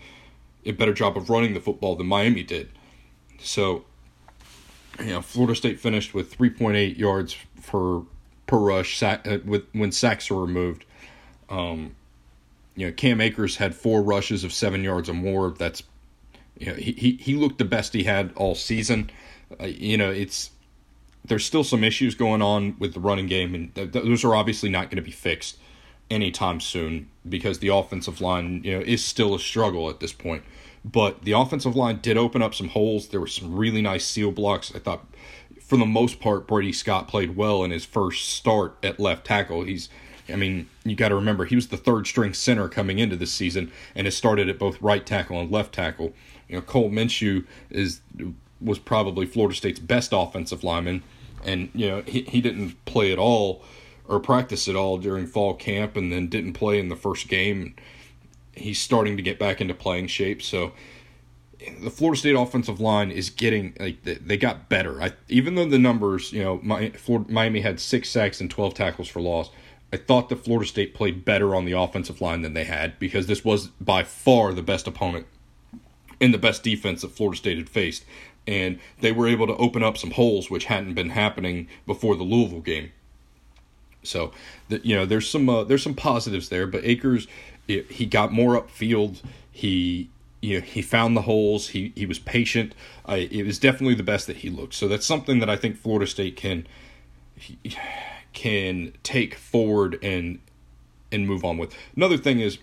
a 0.66 0.72
better 0.72 0.94
job 0.94 1.18
of 1.18 1.30
running 1.30 1.54
the 1.54 1.60
football 1.60 1.96
than 1.96 2.08
Miami 2.08 2.44
did. 2.44 2.70
So, 3.40 3.86
you 5.00 5.08
know, 5.08 5.22
Florida 5.22 5.56
State 5.56 5.80
finished 5.80 6.14
with 6.14 6.38
3.8 6.38 6.98
yards 6.98 7.36
per 7.66 8.02
per 8.46 8.58
rush 8.58 8.98
sack, 8.98 9.26
uh, 9.28 9.40
with 9.46 9.66
when 9.72 9.92
sacks 9.92 10.30
were 10.30 10.42
removed. 10.46 10.86
Um, 11.50 11.96
you 12.76 12.88
know, 12.88 12.94
Cam 12.94 13.22
Akers 13.22 13.58
had 13.58 13.76
four 13.76 14.02
rushes 14.02 14.44
of 14.44 14.52
seven 14.52 14.84
yards 14.84 15.10
or 15.10 15.14
more. 15.14 15.52
That's 15.52 15.84
you 16.58 16.68
know, 16.68 16.74
he, 16.76 16.92
he, 16.94 17.12
he 17.14 17.36
looked 17.36 17.58
the 17.58 17.66
best 17.66 17.94
he 17.94 18.04
had 18.04 18.32
all 18.36 18.56
season. 18.56 19.10
Uh, 19.60 19.66
you 19.66 19.98
know, 19.98 20.12
it's 20.12 20.52
there's 21.26 21.46
still 21.46 21.64
some 21.64 21.84
issues 21.84 22.16
going 22.16 22.42
on 22.42 22.76
with 22.80 22.94
the 22.94 23.00
running 23.00 23.28
game, 23.28 23.56
and 23.56 23.74
th- 23.76 23.92
those 23.92 24.24
are 24.24 24.36
obviously 24.36 24.70
not 24.70 24.90
going 24.90 24.98
to 24.98 25.02
be 25.02 25.12
fixed 25.12 25.58
anytime 26.10 26.60
soon 26.60 27.10
because 27.28 27.60
the 27.60 27.70
offensive 27.70 28.22
line, 28.22 28.62
you 28.64 28.78
know, 28.78 28.84
is 28.86 29.04
still 29.04 29.34
a 29.34 29.40
struggle 29.40 29.90
at 29.90 30.00
this 30.00 30.14
point. 30.14 30.44
But 30.86 31.24
the 31.24 31.32
offensive 31.32 31.76
line 31.76 32.00
did 32.02 32.18
open 32.18 32.42
up 32.42 32.54
some 32.54 32.70
holes. 32.70 33.08
There 33.08 33.20
were 33.20 33.28
some 33.28 33.56
really 33.56 33.82
nice 33.82 34.06
seal 34.06 34.32
blocks. 34.32 34.74
I 34.76 34.80
thought, 34.80 35.06
for 35.62 35.78
the 35.78 35.86
most 35.86 36.20
part, 36.20 36.46
Brady 36.48 36.74
Scott 36.74 37.08
played 37.08 37.36
well 37.36 37.64
in 37.64 37.72
his 37.72 37.86
first 37.86 38.30
start 38.30 38.76
at 38.84 39.00
left 39.00 39.26
tackle. 39.26 39.64
He's, 39.64 39.88
I 40.28 40.36
mean, 40.36 40.68
you 40.84 40.96
got 40.96 41.10
to 41.10 41.16
remember 41.16 41.46
he 41.46 41.56
was 41.56 41.70
the 41.70 41.78
third 41.78 42.06
string 42.06 42.34
center 42.34 42.68
coming 42.68 43.00
into 43.00 43.16
this 43.16 43.32
season, 43.32 43.72
and 43.96 44.06
has 44.06 44.18
started 44.18 44.50
at 44.50 44.60
both 44.60 44.82
right 44.82 45.06
tackle 45.06 45.40
and 45.40 45.50
left 45.50 45.74
tackle. 45.74 46.14
You 46.50 46.56
know, 46.56 46.62
Cole 46.62 46.90
Minshew 46.90 47.46
is 47.70 48.02
was 48.60 48.80
probably 48.80 49.26
Florida 49.26 49.56
State's 49.56 49.80
best 49.80 50.12
offensive 50.14 50.64
lineman, 50.64 51.02
and 51.46 51.70
you 51.74 51.88
know 51.88 52.02
he 52.02 52.24
he 52.24 52.42
didn't 52.42 52.84
play 52.86 53.14
at 53.14 53.20
all 53.20 53.64
or 54.06 54.20
practice 54.20 54.68
at 54.68 54.76
all 54.76 54.98
during 54.98 55.26
fall 55.26 55.54
camp, 55.54 55.96
and 55.96 56.12
then 56.12 56.28
didn't 56.28 56.54
play 56.54 56.78
in 56.78 56.90
the 56.90 56.96
first 56.96 57.30
game. 57.30 57.74
He's 58.56 58.80
starting 58.80 59.18
to 59.18 59.24
get 59.24 59.40
back 59.40 59.62
into 59.62 59.74
playing 59.74 60.08
shape, 60.08 60.42
so 60.42 60.74
the 61.82 61.90
Florida 61.90 62.20
State 62.20 62.36
offensive 62.36 62.80
line 62.80 63.10
is 63.12 63.30
getting 63.30 63.76
like 63.80 64.04
they 64.04 64.38
got 64.38 64.70
better. 64.70 65.02
I, 65.02 65.14
even 65.30 65.56
though 65.56 65.68
the 65.68 65.80
numbers, 65.80 66.32
you 66.32 66.44
know, 66.44 66.60
my, 66.62 66.90
Florida, 66.92 67.32
Miami 67.32 67.62
had 67.62 67.80
six 67.80 68.10
sacks 68.10 68.42
and 68.42 68.50
twelve 68.50 68.74
tackles 68.74 69.08
for 69.08 69.22
loss. 69.22 69.50
I 69.92 69.98
thought 69.98 70.30
that 70.30 70.38
Florida 70.38 70.68
State 70.68 70.96
played 70.96 71.24
better 71.24 71.54
on 71.54 71.66
the 71.66 71.74
offensive 71.74 72.20
line 72.20 72.42
than 72.42 72.56
they 72.56 72.64
had 72.64 72.98
because 72.98 73.28
this 73.28 73.46
was 73.46 73.68
by 73.80 74.04
far 74.04 74.52
the 74.52 74.64
best 74.64 74.88
opponent 74.88 75.28
and 76.20 76.34
the 76.34 76.40
best 76.40 76.64
defense 76.64 77.04
that 77.04 77.12
Florida 77.12 77.38
State 77.38 77.60
had 77.60 77.70
faced 77.70 78.04
and 78.48 78.80
they 79.00 79.12
were 79.12 79.28
able 79.28 79.48
to 79.48 79.56
open 79.58 79.84
up 79.84 79.98
some 79.98 80.12
holes 80.12 80.50
which 80.50 80.66
hadn't 80.66 80.94
been 80.94 81.12
happening 81.12 81.68
before 81.86 82.16
the 82.16 82.24
Louisville 82.24 82.62
game. 82.62 82.92
So, 84.04 84.32
the, 84.68 84.82
you 84.84 84.96
know, 84.96 85.06
there's 85.06 85.30
some 85.30 85.48
uh, 85.48 85.64
there's 85.64 85.84
some 85.84 85.94
positives 85.94 86.50
there, 86.50 86.68
but 86.68 86.84
Akers 86.84 87.28
it, 87.68 87.92
he 87.92 88.06
got 88.06 88.32
more 88.32 88.60
upfield. 88.60 89.22
He 89.52 90.10
you 90.42 90.60
know, 90.60 90.66
he 90.66 90.82
found 90.82 91.16
the 91.16 91.22
holes. 91.22 91.70
He 91.70 91.94
he 91.96 92.06
was 92.06 92.20
patient. 92.20 92.76
Uh, 93.08 93.20
it 93.32 93.46
was 93.46 93.58
definitely 93.60 93.96
the 93.96 94.04
best 94.04 94.28
that 94.28 94.38
he 94.38 94.50
looked. 94.50 94.74
So 94.74 94.88
that's 94.88 95.06
something 95.06 95.40
that 95.40 95.50
I 95.50 95.56
think 95.56 95.78
Florida 95.78 96.06
State 96.06 96.36
can 96.36 96.68
can 98.34 98.94
take 99.04 99.36
forward 99.36 99.98
and 100.04 100.40
and 101.12 101.28
move 101.28 101.46
on 101.46 101.58
with. 101.58 101.74
Another 101.96 102.18
thing 102.18 102.40
is, 102.40 102.58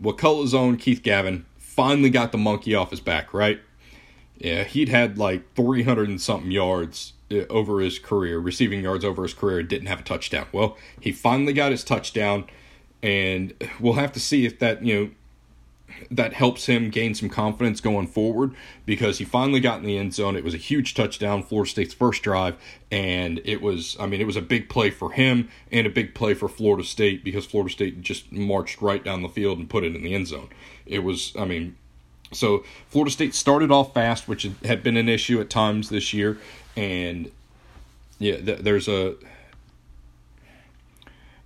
Wakulla's 0.00 0.52
own 0.54 0.76
Keith 0.76 1.02
Gavin 1.02 1.46
finally 1.56 2.10
got 2.10 2.32
the 2.32 2.38
monkey 2.38 2.74
off 2.74 2.90
his 2.90 3.00
back. 3.00 3.32
Right, 3.32 3.60
yeah, 4.36 4.64
he'd 4.64 4.88
had 4.90 5.16
like 5.16 5.54
300 5.54 6.08
and 6.08 6.20
something 6.20 6.50
yards 6.50 7.14
uh, 7.30 7.46
over 7.48 7.80
his 7.80 7.98
career, 7.98 8.38
receiving 8.38 8.82
yards 8.82 9.04
over 9.04 9.22
his 9.22 9.34
career, 9.34 9.62
didn't 9.62 9.88
have 9.88 10.00
a 10.00 10.02
touchdown. 10.02 10.46
Well, 10.52 10.76
he 11.00 11.12
finally 11.12 11.52
got 11.52 11.70
his 11.70 11.84
touchdown, 11.84 12.44
and 13.02 13.54
we'll 13.78 13.94
have 13.94 14.12
to 14.12 14.20
see 14.20 14.44
if 14.46 14.58
that, 14.58 14.84
you 14.84 14.94
know, 14.94 15.10
that 16.10 16.32
helps 16.32 16.66
him 16.66 16.90
gain 16.90 17.14
some 17.14 17.28
confidence 17.28 17.80
going 17.80 18.06
forward 18.06 18.54
because 18.86 19.18
he 19.18 19.24
finally 19.24 19.60
got 19.60 19.78
in 19.80 19.84
the 19.84 19.98
end 19.98 20.14
zone. 20.14 20.36
It 20.36 20.44
was 20.44 20.54
a 20.54 20.58
huge 20.58 20.94
touchdown, 20.94 21.42
Florida 21.42 21.70
State's 21.70 21.94
first 21.94 22.22
drive, 22.22 22.56
and 22.90 23.40
it 23.44 23.60
was, 23.60 23.96
I 24.00 24.06
mean, 24.06 24.20
it 24.20 24.26
was 24.26 24.36
a 24.36 24.42
big 24.42 24.68
play 24.68 24.90
for 24.90 25.12
him 25.12 25.48
and 25.70 25.86
a 25.86 25.90
big 25.90 26.14
play 26.14 26.34
for 26.34 26.48
Florida 26.48 26.84
State 26.84 27.24
because 27.24 27.46
Florida 27.46 27.70
State 27.70 28.00
just 28.02 28.32
marched 28.32 28.80
right 28.80 29.02
down 29.04 29.22
the 29.22 29.28
field 29.28 29.58
and 29.58 29.68
put 29.68 29.84
it 29.84 29.94
in 29.94 30.02
the 30.02 30.14
end 30.14 30.28
zone. 30.28 30.48
It 30.86 31.00
was, 31.00 31.32
I 31.38 31.44
mean, 31.44 31.76
so 32.32 32.64
Florida 32.88 33.10
State 33.10 33.34
started 33.34 33.70
off 33.70 33.94
fast, 33.94 34.28
which 34.28 34.48
had 34.64 34.82
been 34.82 34.96
an 34.96 35.08
issue 35.08 35.40
at 35.40 35.50
times 35.50 35.88
this 35.88 36.12
year, 36.12 36.38
and 36.76 37.30
yeah, 38.18 38.36
th- 38.36 38.60
there's 38.60 38.88
a 38.88 39.16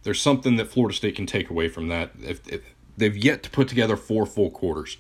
there's 0.05 0.21
something 0.21 0.57
that 0.57 0.69
Florida 0.69 0.95
State 0.95 1.17
can 1.17 1.27
take 1.27 1.51
away 1.51 1.69
from 1.69 1.89
that. 1.89 2.13
If, 2.23 2.47
if 2.47 2.63
they've 2.97 3.17
yet 3.17 3.43
to 3.43 3.51
put 3.51 3.69
together 3.69 3.97
four 3.97 4.27
full 4.27 4.51
quarters, 4.51 4.99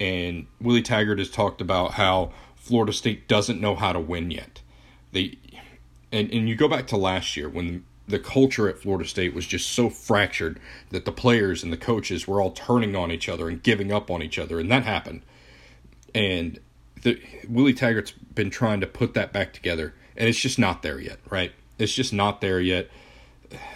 and 0.00 0.46
Willie 0.60 0.82
Taggart 0.82 1.18
has 1.18 1.30
talked 1.30 1.60
about 1.60 1.92
how 1.92 2.32
Florida 2.56 2.92
State 2.92 3.28
doesn't 3.28 3.60
know 3.60 3.74
how 3.74 3.92
to 3.92 4.00
win 4.00 4.30
yet. 4.30 4.62
They 5.12 5.38
and 6.10 6.32
and 6.32 6.48
you 6.48 6.56
go 6.56 6.68
back 6.68 6.86
to 6.88 6.96
last 6.96 7.36
year 7.36 7.48
when 7.48 7.84
the 8.06 8.18
culture 8.18 8.68
at 8.68 8.78
Florida 8.78 9.06
State 9.06 9.34
was 9.34 9.46
just 9.46 9.70
so 9.70 9.90
fractured 9.90 10.58
that 10.90 11.04
the 11.04 11.12
players 11.12 11.62
and 11.62 11.70
the 11.70 11.76
coaches 11.76 12.26
were 12.26 12.40
all 12.40 12.50
turning 12.50 12.96
on 12.96 13.12
each 13.12 13.28
other 13.28 13.48
and 13.48 13.62
giving 13.62 13.92
up 13.92 14.10
on 14.10 14.22
each 14.22 14.38
other, 14.38 14.58
and 14.58 14.70
that 14.70 14.84
happened. 14.84 15.22
And 16.14 16.58
the, 17.02 17.20
Willie 17.46 17.74
Taggart's 17.74 18.12
been 18.12 18.48
trying 18.48 18.80
to 18.80 18.86
put 18.86 19.12
that 19.12 19.30
back 19.30 19.52
together, 19.52 19.94
and 20.16 20.26
it's 20.26 20.40
just 20.40 20.58
not 20.58 20.80
there 20.80 20.98
yet, 20.98 21.18
right? 21.28 21.52
It's 21.78 21.92
just 21.92 22.14
not 22.14 22.40
there 22.40 22.60
yet. 22.60 22.88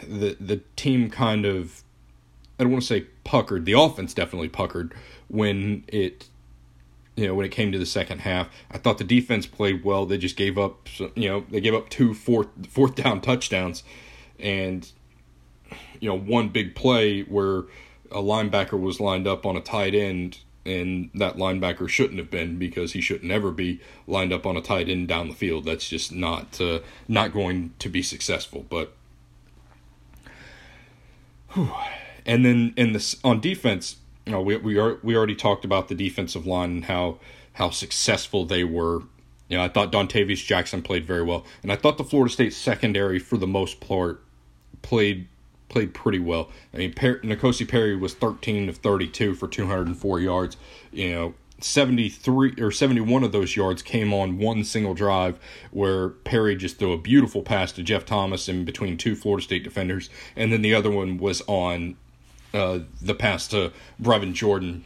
The 0.06 0.36
the 0.40 0.60
team 0.76 1.10
kind 1.10 1.44
of 1.44 1.82
I 2.58 2.64
don't 2.64 2.72
want 2.72 2.82
to 2.82 2.88
say 2.88 3.06
puckered. 3.24 3.64
The 3.64 3.72
offense 3.72 4.14
definitely 4.14 4.48
puckered 4.48 4.94
when 5.28 5.84
it 5.88 6.28
you 7.16 7.26
know 7.26 7.34
when 7.34 7.46
it 7.46 7.50
came 7.50 7.72
to 7.72 7.78
the 7.78 7.86
second 7.86 8.20
half. 8.20 8.48
I 8.70 8.78
thought 8.78 8.98
the 8.98 9.04
defense 9.04 9.46
played 9.46 9.84
well. 9.84 10.06
They 10.06 10.18
just 10.18 10.36
gave 10.36 10.58
up 10.58 10.88
you 11.14 11.28
know 11.28 11.44
they 11.50 11.60
gave 11.60 11.74
up 11.74 11.88
two 11.88 12.14
fourth 12.14 12.48
fourth 12.68 12.94
down 12.94 13.20
touchdowns 13.20 13.82
and 14.38 14.90
you 16.00 16.08
know 16.08 16.18
one 16.18 16.48
big 16.48 16.74
play 16.74 17.22
where 17.22 17.64
a 18.10 18.20
linebacker 18.20 18.78
was 18.78 19.00
lined 19.00 19.26
up 19.26 19.46
on 19.46 19.56
a 19.56 19.60
tight 19.60 19.94
end 19.94 20.38
and 20.64 21.10
that 21.14 21.36
linebacker 21.36 21.88
shouldn't 21.88 22.18
have 22.18 22.30
been 22.30 22.58
because 22.58 22.92
he 22.92 23.00
should 23.00 23.24
never 23.24 23.50
be 23.50 23.80
lined 24.06 24.32
up 24.32 24.46
on 24.46 24.56
a 24.56 24.62
tight 24.62 24.88
end 24.88 25.08
down 25.08 25.28
the 25.28 25.34
field. 25.34 25.64
That's 25.64 25.88
just 25.88 26.12
not 26.12 26.60
uh, 26.60 26.80
not 27.08 27.32
going 27.32 27.72
to 27.78 27.88
be 27.88 28.02
successful. 28.02 28.64
But 28.68 28.92
And 32.24 32.44
then 32.44 32.72
in 32.76 32.92
this 32.92 33.16
on 33.24 33.40
defense, 33.40 33.96
you 34.26 34.32
know, 34.32 34.40
we 34.40 34.56
we 34.56 34.78
are 34.78 34.98
we 35.02 35.16
already 35.16 35.34
talked 35.34 35.64
about 35.64 35.88
the 35.88 35.94
defensive 35.94 36.46
line 36.46 36.70
and 36.70 36.84
how 36.84 37.18
how 37.54 37.70
successful 37.70 38.44
they 38.44 38.64
were. 38.64 39.00
You 39.48 39.58
know, 39.58 39.64
I 39.64 39.68
thought 39.68 39.92
Dontavious 39.92 40.44
Jackson 40.44 40.82
played 40.82 41.04
very 41.04 41.22
well, 41.22 41.44
and 41.62 41.70
I 41.70 41.76
thought 41.76 41.98
the 41.98 42.04
Florida 42.04 42.32
State 42.32 42.54
secondary 42.54 43.18
for 43.18 43.36
the 43.36 43.46
most 43.46 43.80
part 43.80 44.22
played 44.82 45.26
played 45.68 45.94
pretty 45.94 46.18
well. 46.18 46.50
I 46.72 46.76
mean, 46.76 46.92
per- 46.92 47.18
N'Kosi 47.20 47.66
Perry 47.66 47.96
was 47.96 48.14
13 48.14 48.68
of 48.68 48.76
32 48.76 49.34
for 49.34 49.48
204 49.48 50.20
yards. 50.20 50.56
You 50.92 51.12
know, 51.12 51.34
73 51.64 52.54
or 52.60 52.70
71 52.70 53.24
of 53.24 53.32
those 53.32 53.56
yards 53.56 53.82
came 53.82 54.12
on 54.12 54.38
one 54.38 54.64
single 54.64 54.94
drive 54.94 55.38
where 55.70 56.10
Perry 56.10 56.56
just 56.56 56.78
threw 56.78 56.92
a 56.92 56.98
beautiful 56.98 57.42
pass 57.42 57.72
to 57.72 57.82
Jeff 57.82 58.04
Thomas 58.04 58.48
in 58.48 58.64
between 58.64 58.96
two 58.96 59.14
Florida 59.14 59.44
State 59.44 59.64
defenders, 59.64 60.10
and 60.36 60.52
then 60.52 60.62
the 60.62 60.74
other 60.74 60.90
one 60.90 61.18
was 61.18 61.42
on 61.46 61.96
uh, 62.54 62.80
the 63.00 63.14
pass 63.14 63.46
to 63.48 63.72
Brevin 64.00 64.34
Jordan 64.34 64.84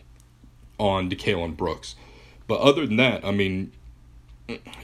on 0.79 1.11
DeCalon 1.11 1.57
Brooks. 1.57 1.97
But 2.47 2.61
other 2.61 2.87
than 2.87 2.97
that, 2.97 3.25
I 3.25 3.33
mean, 3.33 3.73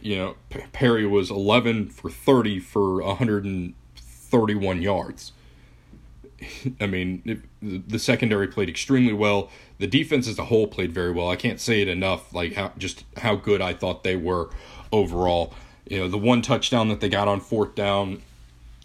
you 0.01 0.17
know, 0.17 0.37
Perry 0.73 1.07
was 1.07 1.31
11 1.31 1.91
for 1.91 2.11
30 2.11 2.59
for 2.59 3.03
131 3.03 4.83
yards. 4.83 5.33
I 6.81 6.87
mean, 6.87 7.23
it, 7.25 7.89
the 7.89 7.99
secondary 7.99 8.49
played 8.49 8.69
extremely 8.69 9.13
well. 9.13 9.51
The 9.79 9.87
defense 9.87 10.29
as 10.29 10.39
a 10.39 10.45
whole 10.45 10.67
played 10.67 10.93
very 10.93 11.13
well. 11.13 11.29
I 11.29 11.37
can't 11.37 11.61
say 11.61 11.83
it 11.83 11.89
enough, 11.89 12.33
like 12.35 12.55
how 12.55 12.73
just 12.79 13.05
how 13.19 13.37
good 13.37 13.61
I 13.61 13.75
thought 13.75 14.05
they 14.05 14.17
were 14.17 14.51
overall. 14.93 15.55
You 15.89 16.01
know, 16.01 16.09
the 16.09 16.19
one 16.19 16.43
touchdown 16.43 16.89
that 16.89 17.01
they 17.01 17.09
got 17.09 17.29
on 17.29 17.41
fourth 17.41 17.75
down 17.75 18.23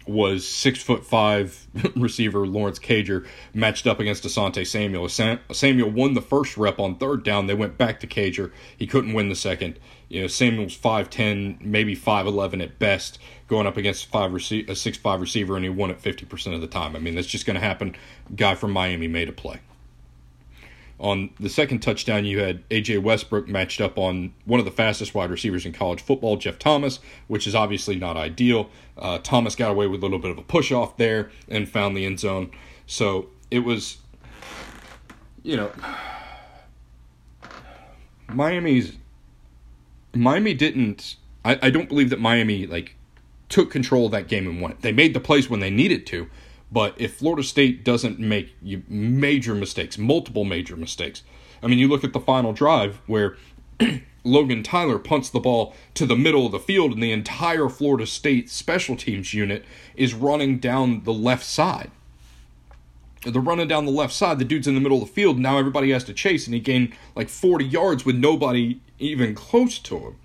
was 0.08 0.46
six 0.46 0.82
foot 0.82 1.04
five 1.04 1.66
receiver 1.96 2.46
Lawrence 2.46 2.78
Cager 2.78 3.26
matched 3.54 3.86
up 3.86 4.00
against 4.00 4.24
Asante 4.24 4.66
Samuel. 4.66 5.08
Samuel 5.08 5.90
won 5.90 6.14
the 6.14 6.22
first 6.22 6.56
rep 6.56 6.78
on 6.78 6.96
third 6.96 7.22
down. 7.22 7.46
They 7.46 7.54
went 7.54 7.78
back 7.78 8.00
to 8.00 8.06
Cager. 8.06 8.50
He 8.76 8.86
couldn't 8.86 9.12
win 9.12 9.28
the 9.28 9.36
second. 9.36 9.78
You 10.08 10.22
know, 10.22 10.26
Samuel's 10.26 10.74
five 10.74 11.10
ten, 11.10 11.58
maybe 11.60 11.94
five 11.94 12.26
eleven 12.26 12.60
at 12.60 12.78
best, 12.78 13.18
going 13.46 13.66
up 13.66 13.76
against 13.76 14.06
five 14.06 14.30
rece- 14.30 14.68
a 14.68 14.74
six 14.74 14.96
five 14.96 15.20
receiver, 15.20 15.56
and 15.56 15.64
he 15.64 15.68
won 15.70 15.90
it 15.90 16.00
fifty 16.00 16.24
percent 16.24 16.54
of 16.54 16.60
the 16.60 16.66
time. 16.66 16.96
I 16.96 16.98
mean, 16.98 17.14
that's 17.14 17.26
just 17.26 17.46
going 17.46 17.56
to 17.56 17.60
happen. 17.60 17.94
Guy 18.34 18.54
from 18.54 18.72
Miami 18.72 19.08
made 19.08 19.28
a 19.28 19.32
play. 19.32 19.60
On 21.00 21.30
the 21.38 21.48
second 21.48 21.80
touchdown, 21.80 22.24
you 22.24 22.40
had 22.40 22.68
AJ 22.70 23.02
Westbrook 23.02 23.46
matched 23.46 23.80
up 23.80 23.98
on 23.98 24.34
one 24.44 24.58
of 24.58 24.66
the 24.66 24.72
fastest 24.72 25.14
wide 25.14 25.30
receivers 25.30 25.64
in 25.64 25.72
college 25.72 26.00
football, 26.00 26.36
Jeff 26.36 26.58
Thomas, 26.58 26.98
which 27.28 27.46
is 27.46 27.54
obviously 27.54 27.96
not 27.96 28.16
ideal. 28.16 28.68
Uh, 28.96 29.18
Thomas 29.18 29.54
got 29.54 29.70
away 29.70 29.86
with 29.86 30.00
a 30.00 30.06
little 30.06 30.18
bit 30.18 30.32
of 30.32 30.38
a 30.38 30.42
push 30.42 30.72
off 30.72 30.96
there 30.96 31.30
and 31.48 31.68
found 31.68 31.96
the 31.96 32.04
end 32.04 32.18
zone. 32.18 32.50
So 32.86 33.28
it 33.50 33.60
was, 33.60 33.98
you 35.44 35.56
know, 35.56 35.70
Miami's 38.28 38.96
Miami 40.14 40.54
didn't. 40.54 41.16
I, 41.44 41.58
I 41.62 41.70
don't 41.70 41.88
believe 41.88 42.10
that 42.10 42.20
Miami 42.20 42.66
like 42.66 42.96
took 43.48 43.70
control 43.70 44.06
of 44.06 44.12
that 44.12 44.28
game 44.28 44.46
and 44.46 44.60
won 44.60 44.72
it. 44.72 44.80
They 44.82 44.92
made 44.92 45.14
the 45.14 45.20
plays 45.20 45.48
when 45.48 45.60
they 45.60 45.70
needed 45.70 46.06
to, 46.08 46.28
but 46.70 46.94
if 46.98 47.16
Florida 47.16 47.42
State 47.42 47.84
doesn't 47.84 48.18
make 48.18 48.54
major 48.88 49.54
mistakes, 49.54 49.96
multiple 49.96 50.44
major 50.44 50.76
mistakes, 50.76 51.22
I 51.62 51.66
mean, 51.66 51.78
you 51.78 51.88
look 51.88 52.04
at 52.04 52.12
the 52.12 52.20
final 52.20 52.52
drive 52.52 53.00
where 53.06 53.36
Logan 54.24 54.62
Tyler 54.62 54.98
punts 54.98 55.30
the 55.30 55.40
ball 55.40 55.74
to 55.94 56.04
the 56.04 56.16
middle 56.16 56.44
of 56.46 56.52
the 56.52 56.58
field, 56.58 56.92
and 56.92 57.02
the 57.02 57.12
entire 57.12 57.68
Florida 57.68 58.06
State 58.06 58.50
special 58.50 58.96
teams 58.96 59.32
unit 59.32 59.64
is 59.96 60.14
running 60.14 60.58
down 60.58 61.04
the 61.04 61.12
left 61.12 61.44
side. 61.44 61.90
They're 63.24 63.42
running 63.42 63.68
down 63.68 63.84
the 63.84 63.90
left 63.90 64.12
side. 64.12 64.38
The 64.38 64.44
dude's 64.44 64.68
in 64.68 64.74
the 64.74 64.80
middle 64.80 65.02
of 65.02 65.08
the 65.08 65.14
field. 65.14 65.38
Now 65.38 65.58
everybody 65.58 65.90
has 65.90 66.04
to 66.04 66.12
chase, 66.12 66.46
and 66.46 66.54
he 66.54 66.60
gained 66.60 66.92
like 67.16 67.28
40 67.28 67.64
yards 67.64 68.04
with 68.04 68.16
nobody 68.16 68.80
even 68.98 69.34
close 69.34 69.78
to 69.80 69.98
him. 69.98 70.16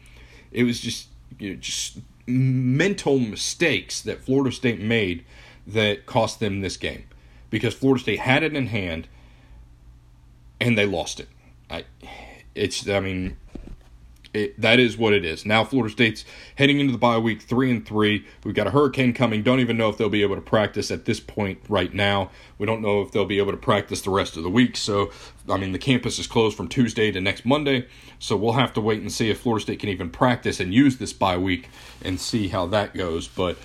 It 0.51 0.63
was 0.63 0.79
just, 0.79 1.07
you 1.39 1.51
know, 1.51 1.55
just 1.55 1.99
mental 2.27 3.19
mistakes 3.19 4.01
that 4.01 4.23
Florida 4.23 4.51
State 4.51 4.79
made 4.79 5.25
that 5.67 6.05
cost 6.05 6.39
them 6.39 6.61
this 6.61 6.77
game 6.77 7.05
because 7.49 7.73
Florida 7.73 8.01
State 8.01 8.19
had 8.19 8.43
it 8.43 8.55
in 8.55 8.67
hand 8.67 9.07
and 10.59 10.77
they 10.77 10.85
lost 10.85 11.19
it. 11.19 11.29
I, 11.69 11.85
it's 12.55 12.87
I 12.87 12.99
mean, 12.99 13.37
it, 14.33 14.59
that 14.59 14.79
is 14.79 14.97
what 14.97 15.13
it 15.13 15.23
is. 15.23 15.45
Now 15.45 15.63
Florida 15.63 15.91
State's 15.91 16.25
heading 16.55 16.79
into 16.79 16.91
the 16.91 16.97
bye 16.97 17.17
week 17.19 17.41
three 17.41 17.69
and 17.69 17.85
three. 17.85 18.25
We've 18.43 18.55
got 18.55 18.65
a 18.65 18.71
hurricane 18.71 19.13
coming. 19.13 19.43
Don't 19.43 19.59
even 19.59 19.77
know 19.77 19.89
if 19.89 19.97
they'll 19.97 20.09
be 20.09 20.23
able 20.23 20.35
to 20.35 20.41
practice 20.41 20.89
at 20.89 21.05
this 21.05 21.19
point 21.19 21.59
right 21.69 21.93
now. 21.93 22.31
We 22.57 22.65
don't 22.65 22.81
know 22.81 23.01
if 23.01 23.11
they'll 23.11 23.25
be 23.25 23.37
able 23.37 23.51
to 23.51 23.57
practice 23.57 24.01
the 24.01 24.09
rest 24.09 24.35
of 24.35 24.43
the 24.43 24.49
week. 24.49 24.75
So 24.75 25.11
I 25.47 25.57
mean, 25.57 25.71
the 25.71 25.79
campus 25.79 26.17
is 26.17 26.25
closed 26.25 26.57
from 26.57 26.67
Tuesday 26.67 27.11
to 27.11 27.21
next 27.21 27.45
Monday. 27.45 27.87
So 28.17 28.35
we'll 28.35 28.53
have 28.53 28.73
to 28.73 28.81
wait 28.81 29.01
and 29.01 29.11
see 29.11 29.29
if 29.29 29.41
Florida 29.41 29.63
State 29.63 29.79
can 29.79 29.89
even 29.89 30.09
practice 30.09 30.59
and 30.59 30.73
use 30.73 30.97
this 30.97 31.13
bye 31.13 31.37
week 31.37 31.69
and 32.01 32.19
see 32.19 32.47
how 32.47 32.65
that 32.67 32.95
goes. 32.95 33.27
But 33.27 33.57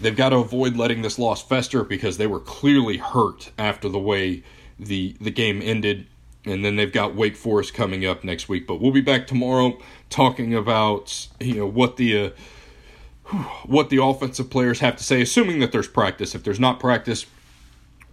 they've 0.00 0.16
got 0.16 0.30
to 0.30 0.36
avoid 0.36 0.76
letting 0.76 1.02
this 1.02 1.18
loss 1.18 1.42
fester 1.42 1.84
because 1.84 2.16
they 2.16 2.26
were 2.26 2.40
clearly 2.40 2.98
hurt 2.98 3.50
after 3.58 3.88
the 3.88 3.98
way 3.98 4.42
the 4.78 5.16
the 5.20 5.30
game 5.30 5.60
ended. 5.62 6.06
And 6.44 6.64
then 6.64 6.74
they've 6.74 6.92
got 6.92 7.14
Wake 7.14 7.36
Forest 7.36 7.72
coming 7.72 8.04
up 8.04 8.24
next 8.24 8.48
week. 8.48 8.66
But 8.66 8.80
we'll 8.80 8.90
be 8.90 9.00
back 9.00 9.28
tomorrow 9.28 9.78
talking 10.10 10.54
about 10.54 11.28
you 11.40 11.54
know 11.54 11.66
what 11.66 11.96
the 11.96 12.18
uh, 12.18 12.30
what 13.64 13.90
the 13.90 14.02
offensive 14.02 14.50
players 14.50 14.80
have 14.80 14.96
to 14.96 15.04
say 15.04 15.22
assuming 15.22 15.60
that 15.60 15.72
there's 15.72 15.88
practice. 15.88 16.34
If 16.34 16.42
there's 16.42 16.60
not 16.60 16.80
practice 16.80 17.26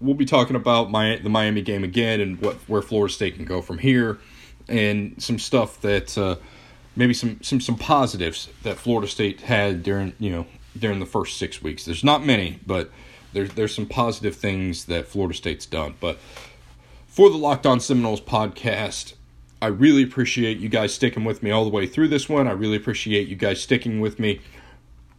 we'll 0.02 0.16
be 0.16 0.26
talking 0.26 0.56
about 0.56 0.92
my 0.92 1.18
the 1.18 1.30
Miami 1.30 1.62
game 1.62 1.84
again 1.84 2.20
and 2.20 2.42
what 2.42 2.56
where 2.68 2.82
Florida 2.82 3.14
State 3.14 3.36
can 3.36 3.46
go 3.46 3.62
from 3.62 3.80
here. 3.80 4.20
And 4.68 5.22
some 5.22 5.40
stuff 5.40 5.82
that 5.82 6.18
uh, 6.18 6.36
maybe 6.96 7.14
some 7.14 7.42
some 7.42 7.60
some 7.60 7.76
positives 7.76 8.50
that 8.64 8.78
Florida 8.78 9.08
State 9.08 9.42
had 9.42 9.84
during 9.84 10.14
you 10.20 10.32
know 10.32 10.46
during 10.80 11.00
the 11.00 11.06
first 11.06 11.38
six 11.38 11.62
weeks. 11.62 11.86
There's 11.86 12.04
not 12.04 12.26
many, 12.26 12.60
but 12.66 12.92
there's 13.34 13.52
there's 13.54 13.76
some 13.76 13.86
positive 13.86 14.36
things 14.36 14.86
that 14.86 15.08
Florida 15.08 15.36
State's 15.36 15.66
done. 15.66 15.96
But 16.00 16.18
for 17.08 17.30
the 17.30 17.38
Locked 17.38 17.66
On 17.66 17.80
Seminoles 17.80 18.22
podcast, 18.22 19.14
I 19.62 19.68
really 19.68 20.04
appreciate 20.04 20.60
you 20.60 20.70
guys 20.70 20.94
sticking 20.94 21.26
with 21.26 21.44
me 21.44 21.52
all 21.52 21.64
the 21.64 21.70
way 21.70 21.86
through 21.86 22.08
this 22.08 22.30
one. 22.30 22.48
I 22.48 22.52
really 22.52 22.78
appreciate 22.78 23.28
you 23.28 23.36
guys 23.36 23.62
sticking 23.62 24.00
with 24.00 24.20
me 24.20 24.42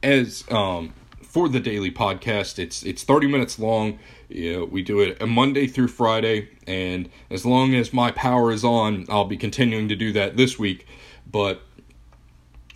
as 0.03 0.45
um, 0.51 0.95
for 1.23 1.49
the 1.49 1.61
daily 1.61 1.91
podcast. 1.91 2.59
It's 2.59 2.83
it's 2.83 3.03
30 3.03 3.29
minutes 3.29 3.59
long. 3.59 3.99
Know, 4.31 4.65
we 4.65 4.83
do 4.83 5.01
it 5.01 5.27
Monday 5.27 5.67
through 5.67 5.89
Friday, 5.89 6.49
and 6.67 7.11
as 7.31 7.45
long 7.45 7.75
as 7.75 7.93
my 7.93 8.11
power 8.13 8.51
is 8.53 8.65
on, 8.65 9.07
I'll 9.09 9.25
be 9.25 9.37
continuing 9.37 9.89
to 9.89 9.97
do 9.97 10.13
that 10.13 10.37
this 10.37 10.59
week. 10.59 10.87
But 11.31 11.63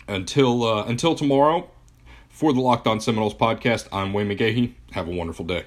until 0.07 0.63
uh, 0.63 0.85
until 0.85 1.15
tomorrow, 1.15 1.69
for 2.35 2.51
the 2.51 2.59
Locked 2.59 2.85
On 2.85 2.99
Seminoles 2.99 3.33
podcast, 3.33 3.87
I'm 3.93 4.11
Wayne 4.11 4.27
McGahee. 4.27 4.73
Have 4.91 5.07
a 5.07 5.11
wonderful 5.11 5.45
day. 5.45 5.63